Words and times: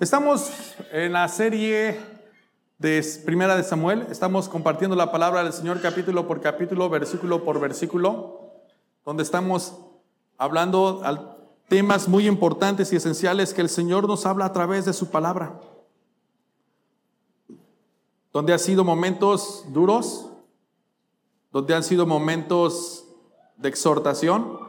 Estamos 0.00 0.76
en 0.92 1.12
la 1.12 1.26
serie 1.26 2.00
de 2.78 3.04
Primera 3.24 3.56
de 3.56 3.64
Samuel, 3.64 4.06
estamos 4.10 4.48
compartiendo 4.48 4.94
la 4.94 5.10
palabra 5.10 5.42
del 5.42 5.52
Señor 5.52 5.80
capítulo 5.80 6.28
por 6.28 6.40
capítulo, 6.40 6.88
versículo 6.88 7.42
por 7.42 7.58
versículo, 7.58 8.52
donde 9.04 9.24
estamos 9.24 9.74
hablando 10.36 11.00
al 11.02 11.36
temas 11.66 12.06
muy 12.06 12.28
importantes 12.28 12.92
y 12.92 12.96
esenciales 12.96 13.52
que 13.52 13.60
el 13.60 13.68
Señor 13.68 14.06
nos 14.06 14.24
habla 14.24 14.44
a 14.44 14.52
través 14.52 14.84
de 14.84 14.92
su 14.92 15.10
palabra. 15.10 15.58
Donde 18.32 18.52
han 18.52 18.60
sido 18.60 18.84
momentos 18.84 19.64
duros, 19.72 20.30
donde 21.50 21.74
han 21.74 21.82
sido 21.82 22.06
momentos 22.06 23.04
de 23.56 23.68
exhortación, 23.68 24.60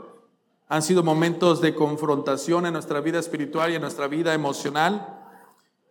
han 0.68 0.82
sido 0.82 1.04
momentos 1.04 1.62
de 1.62 1.76
confrontación 1.76 2.66
en 2.66 2.74
nuestra 2.74 3.00
vida 3.00 3.20
espiritual 3.20 3.72
y 3.72 3.76
en 3.76 3.82
nuestra 3.82 4.08
vida 4.08 4.34
emocional, 4.34 5.18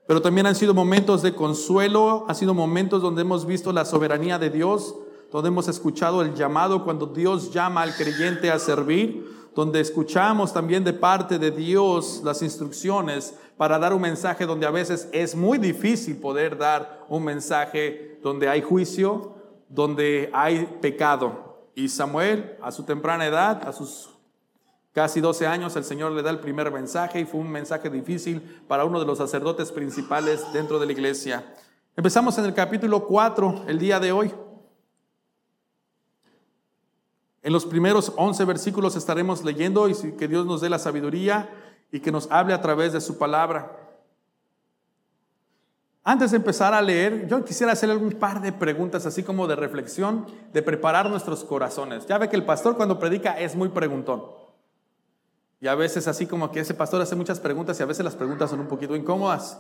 pero 0.09 0.23
también 0.23 0.47
han 0.47 0.55
sido 0.55 0.73
momentos 0.73 1.21
de 1.21 1.35
consuelo, 1.35 2.25
han 2.29 2.35
sido 2.35 2.55
momentos 2.55 3.03
donde 3.03 3.21
hemos 3.21 3.45
visto 3.45 3.75
la 3.75 3.85
soberanía 3.85 4.39
de 4.39 4.49
Dios, 4.49 4.95
donde 5.31 5.49
hemos 5.49 5.69
escuchado 5.69 6.23
el 6.23 6.35
llamado 6.35 6.83
cuando 6.83 7.05
Dios 7.05 7.53
llama 7.53 7.83
al 7.83 7.95
creyente 7.95 8.51
a 8.51 8.59
servir, 8.59 9.51
donde 9.55 9.81
escuchamos 9.81 10.55
también 10.55 10.83
de 10.83 10.95
parte 10.95 11.39
de 11.39 11.51
Dios 11.51 12.23
las 12.25 12.41
instrucciones 12.41 13.35
para 13.59 13.79
dar 13.79 13.93
un 13.93 14.01
mensaje 14.01 14.47
donde 14.47 14.65
a 14.65 14.71
veces 14.71 15.11
es 15.13 15.35
muy 15.35 15.59
difícil 15.59 16.17
poder 16.17 16.57
dar 16.57 17.05
un 17.11 17.25
mensaje 17.25 18.19
donde 18.23 18.49
hay 18.49 18.63
juicio, 18.63 19.35
donde 19.69 20.31
hay 20.33 20.79
pecado. 20.81 21.69
Y 21.75 21.91
Samuel, 21.91 22.57
a 22.63 22.73
su 22.73 22.85
temprana 22.85 23.27
edad, 23.27 23.69
a 23.69 23.75
sus 23.75 24.09
casi 24.93 25.21
12 25.21 25.47
años, 25.47 25.77
el 25.77 25.85
Señor 25.85 26.13
le 26.13 26.23
da 26.23 26.31
el 26.31 26.41
primer 26.41 26.71
mensaje 26.71 27.21
y 27.21 27.25
fue 27.25 27.41
un 27.41 27.51
mensaje 27.51 27.91
difícil 27.91 28.41
para 28.67 28.85
uno 28.85 29.01
de 29.01 29.07
los 29.07 29.19
sacerdotes 29.19 29.73
principales 29.73 30.53
dentro 30.53 30.79
de 30.79 30.87
la 30.87 30.93
iglesia. 30.93 31.45
Empezamos 31.97 32.39
en 32.39 32.45
el 32.45 32.55
capítulo 32.55 33.07
4 33.07 33.65
el 33.67 33.79
día 33.79 33.99
de 34.01 34.13
hoy. 34.13 34.33
En 37.43 37.53
los 37.53 37.67
primeros 37.67 38.13
11 38.17 38.45
versículos 38.45 38.97
estaremos 38.97 39.45
leyendo 39.45 39.89
y 39.89 39.95
que 40.17 40.29
Dios 40.29 40.45
nos 40.47 40.61
dé 40.61 40.69
la 40.69 40.79
sabiduría 40.79 41.49
y 41.91 42.01
que 42.01 42.13
nos 42.13 42.31
hable 42.31 42.55
a 42.55 42.61
través 42.61 42.93
de 42.93 43.01
su 43.01 43.19
palabra. 43.19 43.89
Antes 46.05 46.31
de 46.31 46.39
empezar 46.39 46.73
a 46.73 46.81
leer, 46.81 47.27
yo 47.29 47.45
quisiera 47.45 47.73
hacerle 47.73 47.97
un 47.97 48.13
par 48.13 48.41
de 48.41 48.53
preguntas, 48.53 49.05
así 49.05 49.23
como 49.23 49.47
de 49.47 49.57
reflexión, 49.57 50.27
de 50.53 50.63
preparar 50.63 51.11
nuestros 51.11 51.45
corazones. 51.45 52.07
Ya 52.07 52.17
ve 52.17 52.29
que 52.29 52.37
el 52.37 52.47
pastor 52.47 52.77
cuando 52.77 52.99
predica 52.99 53.39
es 53.39 53.55
muy 53.55 53.69
preguntón. 53.69 54.23
Y 55.61 55.67
a 55.67 55.75
veces 55.75 56.07
así 56.07 56.27
como 56.27 56.51
que 56.51 56.61
ese 56.61 56.75
pastor 56.75 57.01
hace 57.01 57.17
muchas 57.17 57.41
preguntas 57.41 57.79
y 57.79 57.83
a 57.83 57.87
veces 57.87 58.05
las 58.05 58.15
preguntas 58.15 58.51
son 58.51 58.61
un 58.61 58.69
poquito 58.69 58.95
incómodas. 58.95 59.59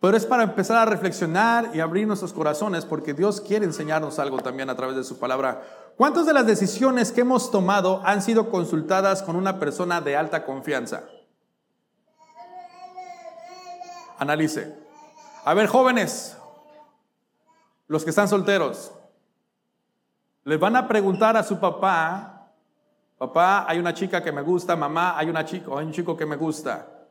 Pero 0.00 0.16
es 0.16 0.26
para 0.26 0.42
empezar 0.42 0.76
a 0.76 0.84
reflexionar 0.84 1.70
y 1.74 1.80
abrir 1.80 2.06
nuestros 2.06 2.32
corazones 2.32 2.84
porque 2.84 3.14
Dios 3.14 3.40
quiere 3.40 3.64
enseñarnos 3.64 4.18
algo 4.18 4.38
también 4.38 4.68
a 4.68 4.76
través 4.76 4.96
de 4.96 5.04
su 5.04 5.18
palabra. 5.18 5.62
¿Cuántas 5.96 6.26
de 6.26 6.32
las 6.32 6.46
decisiones 6.46 7.10
que 7.10 7.22
hemos 7.22 7.50
tomado 7.50 8.02
han 8.04 8.20
sido 8.20 8.50
consultadas 8.50 9.22
con 9.22 9.34
una 9.34 9.58
persona 9.58 10.00
de 10.00 10.16
alta 10.16 10.44
confianza? 10.44 11.04
Analice. 14.18 14.76
A 15.44 15.54
ver, 15.54 15.66
jóvenes, 15.66 16.36
los 17.88 18.04
que 18.04 18.10
están 18.10 18.28
solteros, 18.28 18.92
les 20.44 20.60
van 20.60 20.76
a 20.76 20.86
preguntar 20.86 21.36
a 21.36 21.42
su 21.42 21.58
papá 21.58 22.33
Papá, 23.24 23.64
hay 23.66 23.78
una 23.78 23.94
chica 23.94 24.22
que 24.22 24.30
me 24.30 24.42
gusta, 24.42 24.76
mamá, 24.76 25.16
hay 25.16 25.30
una 25.30 25.46
chica, 25.46 25.70
hay 25.78 25.86
un 25.86 25.92
chico 25.92 26.14
que 26.14 26.26
me 26.26 26.36
gusta. 26.36 27.06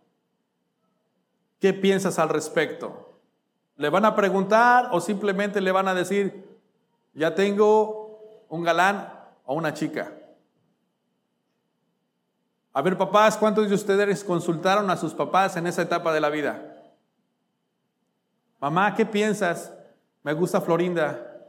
¿Qué 1.59 1.73
piensas 1.73 2.19
al 2.19 2.29
respecto? 2.29 3.19
¿Le 3.77 3.89
van 3.89 4.05
a 4.05 4.15
preguntar 4.15 4.89
o 4.91 5.01
simplemente 5.01 5.59
le 5.59 5.71
van 5.71 5.87
a 5.87 5.95
decir, 5.95 6.59
ya 7.15 7.33
tengo 7.33 8.45
un 8.47 8.61
galán 8.61 9.11
o 9.45 9.55
una 9.55 9.73
chica? 9.73 10.13
A 12.73 12.83
ver, 12.83 12.95
papás, 12.95 13.35
¿cuántos 13.35 13.67
de 13.67 13.73
ustedes 13.73 14.23
consultaron 14.23 14.91
a 14.91 14.97
sus 14.97 15.15
papás 15.15 15.57
en 15.57 15.65
esa 15.65 15.81
etapa 15.81 16.13
de 16.13 16.21
la 16.21 16.29
vida? 16.29 16.75
Mamá, 18.59 18.93
¿qué 18.93 19.03
piensas? 19.03 19.73
Me 20.21 20.33
gusta 20.33 20.61
Florinda. 20.61 21.41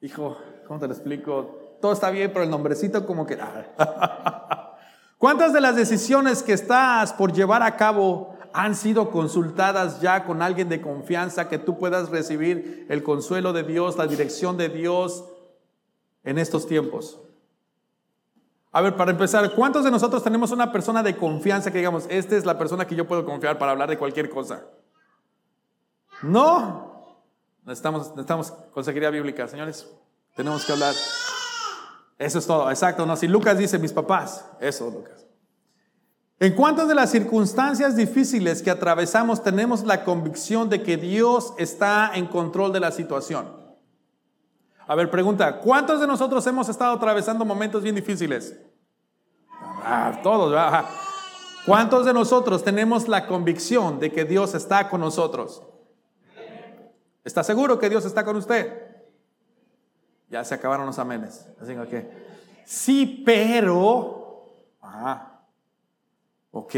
Hijo, 0.00 0.38
¿cómo 0.66 0.80
te 0.80 0.86
lo 0.86 0.94
explico? 0.94 1.61
Todo 1.82 1.92
está 1.92 2.08
bien, 2.10 2.30
pero 2.32 2.44
el 2.44 2.50
nombrecito 2.50 3.04
como 3.04 3.26
que... 3.26 3.36
¿Cuántas 5.18 5.52
de 5.52 5.60
las 5.60 5.76
decisiones 5.76 6.42
que 6.42 6.52
estás 6.52 7.12
por 7.12 7.32
llevar 7.32 7.62
a 7.62 7.76
cabo 7.76 8.36
han 8.54 8.74
sido 8.74 9.10
consultadas 9.10 10.00
ya 10.00 10.24
con 10.24 10.42
alguien 10.42 10.68
de 10.68 10.80
confianza 10.80 11.48
que 11.48 11.58
tú 11.58 11.78
puedas 11.78 12.08
recibir 12.08 12.86
el 12.88 13.02
consuelo 13.02 13.52
de 13.52 13.64
Dios, 13.64 13.96
la 13.96 14.06
dirección 14.06 14.56
de 14.56 14.68
Dios 14.68 15.24
en 16.24 16.38
estos 16.38 16.66
tiempos? 16.66 17.20
A 18.70 18.80
ver, 18.80 18.96
para 18.96 19.10
empezar, 19.10 19.54
¿cuántos 19.54 19.84
de 19.84 19.90
nosotros 19.90 20.22
tenemos 20.22 20.50
una 20.50 20.72
persona 20.72 21.02
de 21.02 21.16
confianza 21.16 21.70
que 21.70 21.78
digamos, 21.78 22.06
esta 22.08 22.36
es 22.36 22.46
la 22.46 22.58
persona 22.58 22.86
que 22.86 22.94
yo 22.94 23.06
puedo 23.06 23.24
confiar 23.24 23.58
para 23.58 23.72
hablar 23.72 23.90
de 23.90 23.98
cualquier 23.98 24.30
cosa? 24.30 24.64
No. 26.22 27.18
Necesitamos, 27.64 28.10
necesitamos 28.10 28.52
consejería 28.72 29.10
bíblica, 29.10 29.46
señores. 29.46 29.88
Tenemos 30.34 30.64
que 30.64 30.72
hablar. 30.72 30.94
Eso 32.22 32.38
es 32.38 32.46
todo, 32.46 32.70
exacto. 32.70 33.04
No, 33.04 33.16
si 33.16 33.26
Lucas 33.26 33.58
dice 33.58 33.80
mis 33.80 33.92
papás, 33.92 34.44
eso, 34.60 34.88
Lucas. 34.88 35.26
En 36.38 36.54
cuanto 36.54 36.86
de 36.86 36.94
las 36.94 37.10
circunstancias 37.10 37.96
difíciles 37.96 38.62
que 38.62 38.70
atravesamos, 38.70 39.42
tenemos 39.42 39.82
la 39.82 40.04
convicción 40.04 40.68
de 40.68 40.82
que 40.82 40.96
Dios 40.96 41.52
está 41.58 42.12
en 42.14 42.26
control 42.26 42.72
de 42.72 42.78
la 42.78 42.92
situación. 42.92 43.48
A 44.86 44.94
ver, 44.94 45.10
pregunta, 45.10 45.58
¿cuántos 45.58 46.00
de 46.00 46.06
nosotros 46.06 46.46
hemos 46.46 46.68
estado 46.68 46.94
atravesando 46.94 47.44
momentos 47.44 47.82
bien 47.82 47.96
difíciles? 47.96 48.56
Ah, 49.84 50.20
todos, 50.22 50.54
¿Cuántos 51.66 52.04
de 52.04 52.12
nosotros 52.12 52.62
tenemos 52.62 53.08
la 53.08 53.26
convicción 53.26 53.98
de 53.98 54.12
que 54.12 54.24
Dios 54.24 54.54
está 54.54 54.88
con 54.88 55.00
nosotros? 55.00 55.62
¿Está 57.24 57.42
seguro 57.42 57.80
que 57.80 57.88
Dios 57.88 58.04
está 58.04 58.24
con 58.24 58.36
usted? 58.36 58.91
Ya 60.32 60.42
se 60.46 60.54
acabaron 60.54 60.86
los 60.86 60.98
amenes. 60.98 61.46
Así 61.60 61.74
que, 61.90 62.10
sí, 62.64 63.22
pero. 63.24 64.46
Ah, 64.80 65.42
ok. 66.50 66.74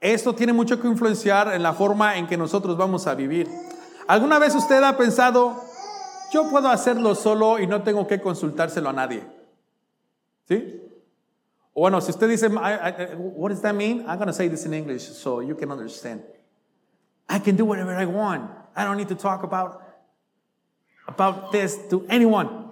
Esto 0.00 0.34
tiene 0.34 0.52
mucho 0.52 0.80
que 0.80 0.88
influenciar 0.88 1.54
en 1.54 1.62
la 1.62 1.72
forma 1.72 2.16
en 2.16 2.26
que 2.26 2.36
nosotros 2.36 2.76
vamos 2.76 3.06
a 3.06 3.14
vivir. 3.14 3.48
¿Alguna 4.08 4.40
vez 4.40 4.56
usted 4.56 4.82
ha 4.82 4.96
pensado, 4.96 5.62
yo 6.32 6.50
puedo 6.50 6.68
hacerlo 6.68 7.14
solo 7.14 7.60
y 7.60 7.68
no 7.68 7.84
tengo 7.84 8.08
que 8.08 8.20
consultárselo 8.20 8.88
a 8.88 8.92
nadie? 8.92 9.24
¿Sí? 10.48 10.82
Bueno, 11.72 12.00
si 12.00 12.10
usted 12.10 12.28
dice, 12.28 12.48
what 12.48 13.50
does 13.50 13.62
that 13.62 13.74
mean? 13.76 14.00
I'm 14.08 14.16
going 14.16 14.26
to 14.26 14.32
say 14.32 14.48
this 14.48 14.66
in 14.66 14.74
English 14.74 15.04
so 15.04 15.40
you 15.40 15.54
can 15.54 15.70
understand. 15.70 16.24
I 17.28 17.38
can 17.38 17.54
do 17.54 17.64
whatever 17.64 17.94
I 17.94 18.06
want. 18.06 18.50
I 18.74 18.82
don't 18.82 18.96
need 18.96 19.08
to 19.08 19.14
talk 19.14 19.44
about 19.44 19.91
about 21.16 21.52
this 21.52 21.88
to 21.88 22.04
anyone. 22.08 22.62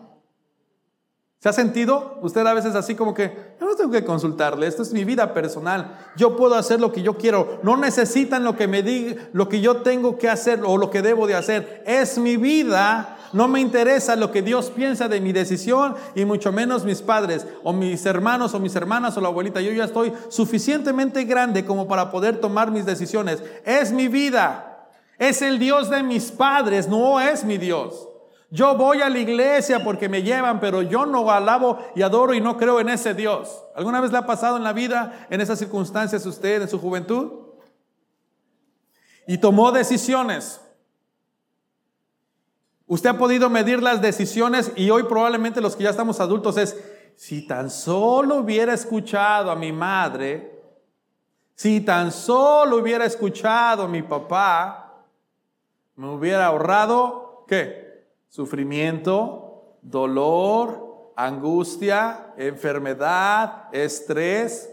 ¿Se 1.42 1.48
ha 1.48 1.54
sentido 1.54 2.18
usted 2.20 2.46
a 2.46 2.52
veces 2.52 2.74
así 2.74 2.94
como 2.94 3.14
que, 3.14 3.54
yo 3.58 3.66
no 3.66 3.74
tengo 3.74 3.90
que 3.90 4.04
consultarle, 4.04 4.66
esto 4.66 4.82
es 4.82 4.92
mi 4.92 5.04
vida 5.04 5.32
personal, 5.32 5.96
yo 6.14 6.36
puedo 6.36 6.54
hacer 6.54 6.80
lo 6.80 6.92
que 6.92 7.00
yo 7.00 7.16
quiero, 7.16 7.60
no 7.62 7.78
necesitan 7.78 8.44
lo 8.44 8.56
que 8.56 8.68
me 8.68 8.82
diga, 8.82 9.22
lo 9.32 9.48
que 9.48 9.62
yo 9.62 9.78
tengo 9.78 10.18
que 10.18 10.28
hacer 10.28 10.60
o 10.62 10.76
lo 10.76 10.90
que 10.90 11.00
debo 11.00 11.26
de 11.26 11.34
hacer, 11.34 11.82
es 11.86 12.18
mi 12.18 12.36
vida, 12.36 13.16
no 13.32 13.48
me 13.48 13.58
interesa 13.58 14.16
lo 14.16 14.30
que 14.30 14.42
Dios 14.42 14.68
piensa 14.68 15.08
de 15.08 15.22
mi 15.22 15.32
decisión 15.32 15.94
y 16.14 16.26
mucho 16.26 16.52
menos 16.52 16.84
mis 16.84 17.00
padres 17.00 17.46
o 17.62 17.72
mis 17.72 18.04
hermanos 18.04 18.52
o 18.52 18.60
mis 18.60 18.76
hermanas 18.76 19.16
o 19.16 19.22
la 19.22 19.28
abuelita, 19.28 19.62
yo 19.62 19.72
ya 19.72 19.84
estoy 19.84 20.12
suficientemente 20.28 21.24
grande 21.24 21.64
como 21.64 21.88
para 21.88 22.10
poder 22.10 22.38
tomar 22.38 22.70
mis 22.70 22.84
decisiones, 22.84 23.42
es 23.64 23.92
mi 23.92 24.08
vida, 24.08 24.90
es 25.16 25.40
el 25.40 25.58
Dios 25.58 25.88
de 25.88 26.02
mis 26.02 26.30
padres, 26.30 26.86
no 26.86 27.18
es 27.18 27.44
mi 27.44 27.56
Dios. 27.56 28.09
Yo 28.52 28.74
voy 28.74 29.00
a 29.00 29.08
la 29.08 29.18
iglesia 29.18 29.84
porque 29.84 30.08
me 30.08 30.24
llevan, 30.24 30.58
pero 30.58 30.82
yo 30.82 31.06
no 31.06 31.30
alabo 31.30 31.78
y 31.94 32.02
adoro 32.02 32.34
y 32.34 32.40
no 32.40 32.56
creo 32.56 32.80
en 32.80 32.88
ese 32.88 33.14
Dios. 33.14 33.64
¿Alguna 33.76 34.00
vez 34.00 34.10
le 34.10 34.18
ha 34.18 34.26
pasado 34.26 34.56
en 34.56 34.64
la 34.64 34.72
vida, 34.72 35.26
en 35.30 35.40
esas 35.40 35.60
circunstancias, 35.60 36.26
usted 36.26 36.62
en 36.62 36.68
su 36.68 36.80
juventud? 36.80 37.30
Y 39.28 39.38
tomó 39.38 39.70
decisiones. 39.70 40.60
Usted 42.88 43.10
ha 43.10 43.18
podido 43.18 43.48
medir 43.48 43.80
las 43.80 44.02
decisiones 44.02 44.72
y 44.74 44.90
hoy 44.90 45.04
probablemente 45.04 45.60
los 45.60 45.76
que 45.76 45.84
ya 45.84 45.90
estamos 45.90 46.18
adultos 46.18 46.56
es, 46.56 46.76
si 47.14 47.46
tan 47.46 47.70
solo 47.70 48.36
hubiera 48.38 48.74
escuchado 48.74 49.52
a 49.52 49.54
mi 49.54 49.70
madre, 49.70 50.60
si 51.54 51.82
tan 51.82 52.10
solo 52.10 52.78
hubiera 52.78 53.04
escuchado 53.04 53.84
a 53.84 53.88
mi 53.88 54.02
papá, 54.02 55.04
me 55.94 56.08
hubiera 56.08 56.46
ahorrado, 56.46 57.44
¿qué? 57.46 57.89
Sufrimiento, 58.30 59.76
dolor, 59.82 61.12
angustia, 61.16 62.32
enfermedad, 62.38 63.64
estrés. 63.72 64.70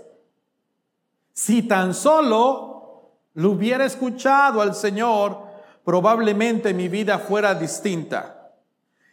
Si 1.33 1.63
tan 1.63 1.93
solo 1.93 3.17
lo 3.33 3.51
hubiera 3.51 3.85
escuchado 3.85 4.61
al 4.61 4.75
Señor, 4.75 5.41
probablemente 5.83 6.73
mi 6.73 6.87
vida 6.87 7.17
fuera 7.17 7.55
distinta. 7.55 8.53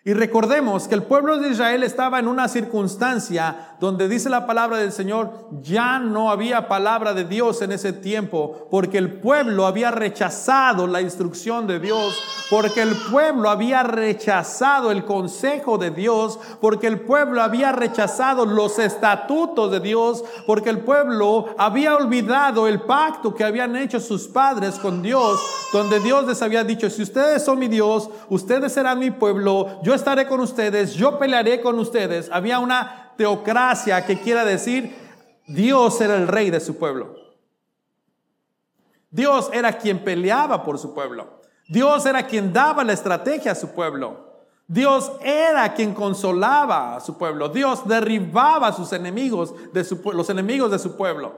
Y 0.04 0.12
recordemos 0.12 0.86
que 0.86 0.94
el 0.94 1.04
pueblo 1.04 1.38
de 1.38 1.48
Israel 1.48 1.82
estaba 1.82 2.18
en 2.18 2.28
una 2.28 2.46
circunstancia 2.46 3.73
donde 3.84 4.08
dice 4.08 4.30
la 4.30 4.46
palabra 4.46 4.78
del 4.78 4.92
Señor, 4.92 5.30
ya 5.60 5.98
no 5.98 6.30
había 6.30 6.68
palabra 6.68 7.12
de 7.12 7.24
Dios 7.24 7.60
en 7.60 7.70
ese 7.70 7.92
tiempo, 7.92 8.66
porque 8.70 8.96
el 8.96 9.20
pueblo 9.20 9.66
había 9.66 9.90
rechazado 9.90 10.86
la 10.86 11.02
instrucción 11.02 11.66
de 11.66 11.78
Dios, 11.78 12.18
porque 12.48 12.80
el 12.80 12.96
pueblo 13.10 13.50
había 13.50 13.82
rechazado 13.82 14.90
el 14.90 15.04
consejo 15.04 15.76
de 15.76 15.90
Dios, 15.90 16.38
porque 16.62 16.86
el 16.86 17.00
pueblo 17.00 17.42
había 17.42 17.72
rechazado 17.72 18.46
los 18.46 18.78
estatutos 18.78 19.70
de 19.70 19.80
Dios, 19.80 20.24
porque 20.46 20.70
el 20.70 20.78
pueblo 20.78 21.54
había 21.58 21.94
olvidado 21.94 22.66
el 22.66 22.80
pacto 22.80 23.34
que 23.34 23.44
habían 23.44 23.76
hecho 23.76 24.00
sus 24.00 24.28
padres 24.28 24.76
con 24.76 25.02
Dios, 25.02 25.38
donde 25.74 26.00
Dios 26.00 26.26
les 26.26 26.40
había 26.40 26.64
dicho, 26.64 26.88
si 26.88 27.02
ustedes 27.02 27.44
son 27.44 27.58
mi 27.58 27.68
Dios, 27.68 28.08
ustedes 28.30 28.72
serán 28.72 28.98
mi 28.98 29.10
pueblo, 29.10 29.80
yo 29.82 29.92
estaré 29.92 30.26
con 30.26 30.40
ustedes, 30.40 30.94
yo 30.94 31.18
pelearé 31.18 31.60
con 31.60 31.78
ustedes. 31.78 32.30
Había 32.32 32.58
una 32.58 33.03
teocracia 33.16 34.04
que 34.04 34.20
quiera 34.20 34.44
decir, 34.44 34.96
Dios 35.46 36.00
era 36.00 36.16
el 36.16 36.28
rey 36.28 36.50
de 36.50 36.60
su 36.60 36.78
pueblo. 36.78 37.16
Dios 39.10 39.48
era 39.52 39.78
quien 39.78 40.02
peleaba 40.02 40.64
por 40.64 40.78
su 40.78 40.92
pueblo. 40.94 41.40
Dios 41.68 42.04
era 42.04 42.26
quien 42.26 42.52
daba 42.52 42.84
la 42.84 42.92
estrategia 42.92 43.52
a 43.52 43.54
su 43.54 43.70
pueblo. 43.70 44.32
Dios 44.66 45.12
era 45.22 45.74
quien 45.74 45.94
consolaba 45.94 46.96
a 46.96 47.00
su 47.00 47.16
pueblo. 47.16 47.48
Dios 47.48 47.86
derribaba 47.86 48.68
a 48.68 48.72
sus 48.72 48.92
enemigos, 48.92 49.54
de 49.72 49.84
su, 49.84 50.00
los 50.12 50.30
enemigos 50.30 50.70
de 50.70 50.78
su 50.78 50.96
pueblo. 50.96 51.32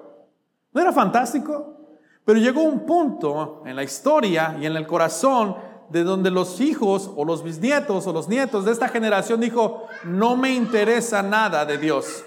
¿No 0.73 0.81
era 0.81 0.93
fantástico? 0.93 1.76
Pero 2.25 2.38
llegó 2.38 2.62
un 2.62 2.87
punto 2.87 3.62
en 3.67 3.76
la 3.76 3.82
historia 3.82 4.56
y 4.61 4.67
en 4.67 4.76
el 4.76 4.87
corazón 4.87 5.56
de 5.91 6.05
donde 6.05 6.31
los 6.31 6.61
hijos 6.61 7.11
o 7.17 7.25
los 7.25 7.43
bisnietos 7.43 8.06
o 8.06 8.12
los 8.12 8.29
nietos 8.29 8.65
de 8.65 8.73
esta 8.73 8.88
generación 8.88 9.41
dijo, 9.41 9.87
no 10.05 10.37
me 10.37 10.53
interesa 10.53 11.23
nada 11.23 11.65
de 11.65 11.79
Dios. 11.79 12.25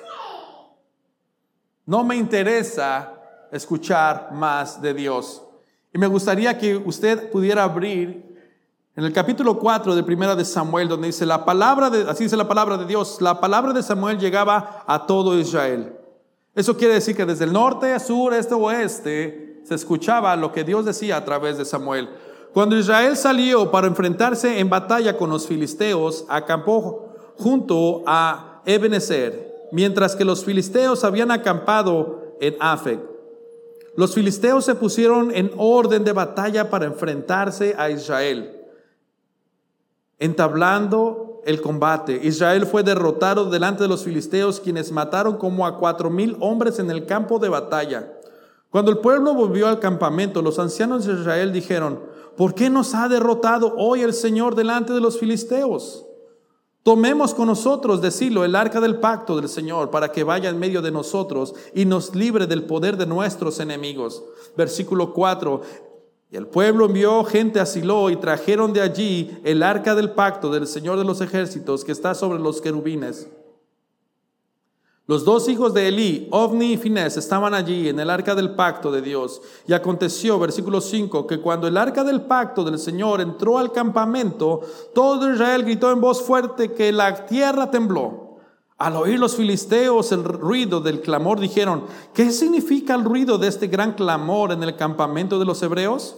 No 1.85 2.03
me 2.03 2.15
interesa 2.15 3.13
escuchar 3.51 4.29
más 4.31 4.81
de 4.81 4.93
Dios. 4.93 5.43
Y 5.93 5.97
me 5.97 6.07
gustaría 6.07 6.57
que 6.57 6.77
usted 6.77 7.31
pudiera 7.31 7.63
abrir 7.63 8.29
en 8.95 9.05
el 9.05 9.13
capítulo 9.13 9.57
4 9.57 9.95
de 9.95 10.03
Primera 10.03 10.35
de 10.35 10.45
Samuel, 10.45 10.87
donde 10.87 11.07
dice 11.07 11.25
la 11.25 11.45
palabra 11.45 11.89
de, 11.89 12.09
así 12.09 12.25
dice 12.25 12.37
la 12.37 12.47
palabra 12.47 12.77
de 12.77 12.85
Dios, 12.85 13.21
la 13.21 13.39
palabra 13.39 13.73
de 13.73 13.81
Samuel 13.81 14.19
llegaba 14.19 14.83
a 14.85 15.05
todo 15.05 15.39
Israel. 15.39 15.95
Eso 16.53 16.75
quiere 16.75 16.95
decir 16.95 17.15
que 17.15 17.25
desde 17.25 17.45
el 17.45 17.53
norte, 17.53 17.97
sur, 17.99 18.33
este, 18.33 18.53
oeste, 18.53 19.61
se 19.63 19.75
escuchaba 19.75 20.35
lo 20.35 20.51
que 20.51 20.63
Dios 20.63 20.85
decía 20.85 21.17
a 21.17 21.25
través 21.25 21.57
de 21.57 21.65
Samuel. 21.65 22.09
Cuando 22.53 22.77
Israel 22.77 23.15
salió 23.15 23.69
para 23.69 23.87
enfrentarse 23.87 24.59
en 24.59 24.69
batalla 24.69 25.17
con 25.17 25.29
los 25.29 25.47
filisteos, 25.47 26.25
acampó 26.27 27.09
junto 27.37 28.03
a 28.07 28.61
Ebenezer, 28.65 29.67
mientras 29.71 30.15
que 30.15 30.25
los 30.25 30.43
filisteos 30.43 31.03
habían 31.03 31.31
acampado 31.31 32.35
en 32.41 32.55
Afec. 32.59 32.99
Los 33.95 34.13
filisteos 34.13 34.65
se 34.65 34.75
pusieron 34.75 35.31
en 35.35 35.51
orden 35.57 36.03
de 36.03 36.13
batalla 36.13 36.69
para 36.69 36.85
enfrentarse 36.85 37.75
a 37.77 37.89
Israel. 37.89 38.55
Entablando 40.17 41.41
el 41.45 41.61
combate, 41.61 42.19
Israel 42.23 42.65
fue 42.65 42.83
derrotado 42.83 43.49
delante 43.49 43.83
de 43.83 43.89
los 43.89 44.03
filisteos, 44.03 44.59
quienes 44.59 44.91
mataron 44.91 45.37
como 45.37 45.65
a 45.65 45.77
cuatro 45.77 46.09
mil 46.09 46.35
hombres 46.39 46.79
en 46.79 46.89
el 46.91 47.05
campo 47.05 47.39
de 47.39 47.49
batalla. 47.49 48.13
Cuando 48.69 48.91
el 48.91 48.99
pueblo 48.99 49.33
volvió 49.33 49.67
al 49.67 49.79
campamento, 49.79 50.41
los 50.41 50.59
ancianos 50.59 51.05
de 51.05 51.13
Israel 51.13 51.51
dijeron, 51.51 51.99
¿por 52.37 52.53
qué 52.55 52.69
nos 52.69 52.95
ha 52.95 53.07
derrotado 53.07 53.73
hoy 53.77 54.01
el 54.01 54.13
Señor 54.13 54.55
delante 54.55 54.93
de 54.93 55.01
los 55.01 55.19
filisteos? 55.19 56.05
Tomemos 56.83 57.33
con 57.33 57.47
nosotros, 57.47 58.01
decirlo, 58.01 58.45
el 58.45 58.55
arca 58.55 58.79
del 58.79 58.99
pacto 58.99 59.35
del 59.35 59.49
Señor 59.49 59.91
para 59.91 60.11
que 60.11 60.23
vaya 60.23 60.49
en 60.49 60.59
medio 60.59 60.81
de 60.81 60.91
nosotros 60.91 61.53
y 61.73 61.85
nos 61.85 62.15
libre 62.15 62.47
del 62.47 62.63
poder 62.63 62.97
de 62.97 63.05
nuestros 63.05 63.59
enemigos. 63.59 64.23
Versículo 64.55 65.13
4. 65.13 65.61
Y 66.31 66.37
el 66.37 66.47
pueblo 66.47 66.85
envió 66.85 67.23
gente 67.25 67.59
a 67.59 67.65
Silo 67.65 68.09
y 68.09 68.15
trajeron 68.15 68.71
de 68.71 68.81
allí 68.81 69.39
el 69.43 69.61
arca 69.61 69.93
del 69.93 70.11
pacto 70.11 70.49
del 70.49 70.67
Señor 70.67 70.97
de 70.97 71.03
los 71.03 71.21
ejércitos 71.21 71.83
que 71.83 71.91
está 71.91 72.15
sobre 72.15 72.39
los 72.39 72.61
querubines. 72.61 73.27
Los 75.09 75.25
dos 75.25 75.49
hijos 75.49 75.73
de 75.73 75.87
Elí, 75.87 76.27
Ovni 76.29 76.73
y 76.73 76.77
Finés, 76.77 77.17
estaban 77.17 77.55
allí 77.55 77.89
en 77.89 77.99
el 77.99 78.11
arca 78.11 78.35
del 78.35 78.53
pacto 78.53 78.91
de 78.91 79.01
Dios. 79.01 79.41
Y 79.65 79.73
aconteció, 79.73 80.37
versículo 80.37 80.81
5, 80.81 81.25
que 81.25 81.39
cuando 81.39 81.67
el 81.67 81.77
arca 81.77 82.03
del 82.03 82.21
pacto 82.21 82.63
del 82.63 82.77
Señor 82.77 83.19
entró 83.19 83.57
al 83.57 83.71
campamento, 83.71 84.61
todo 84.93 85.33
Israel 85.33 85.63
gritó 85.63 85.91
en 85.91 85.99
voz 85.99 86.21
fuerte 86.21 86.73
que 86.73 86.91
la 86.91 87.25
tierra 87.25 87.71
tembló. 87.71 88.37
Al 88.77 88.97
oír 88.97 89.17
los 89.17 89.35
filisteos 89.35 90.11
el 90.11 90.23
ruido 90.23 90.79
del 90.79 91.01
clamor, 91.01 91.39
dijeron, 91.39 91.85
¿qué 92.13 92.29
significa 92.29 92.93
el 92.93 93.03
ruido 93.03 93.39
de 93.39 93.47
este 93.47 93.65
gran 93.65 93.93
clamor 93.93 94.51
en 94.51 94.61
el 94.61 94.75
campamento 94.75 95.39
de 95.39 95.45
los 95.45 95.63
hebreos? 95.63 96.17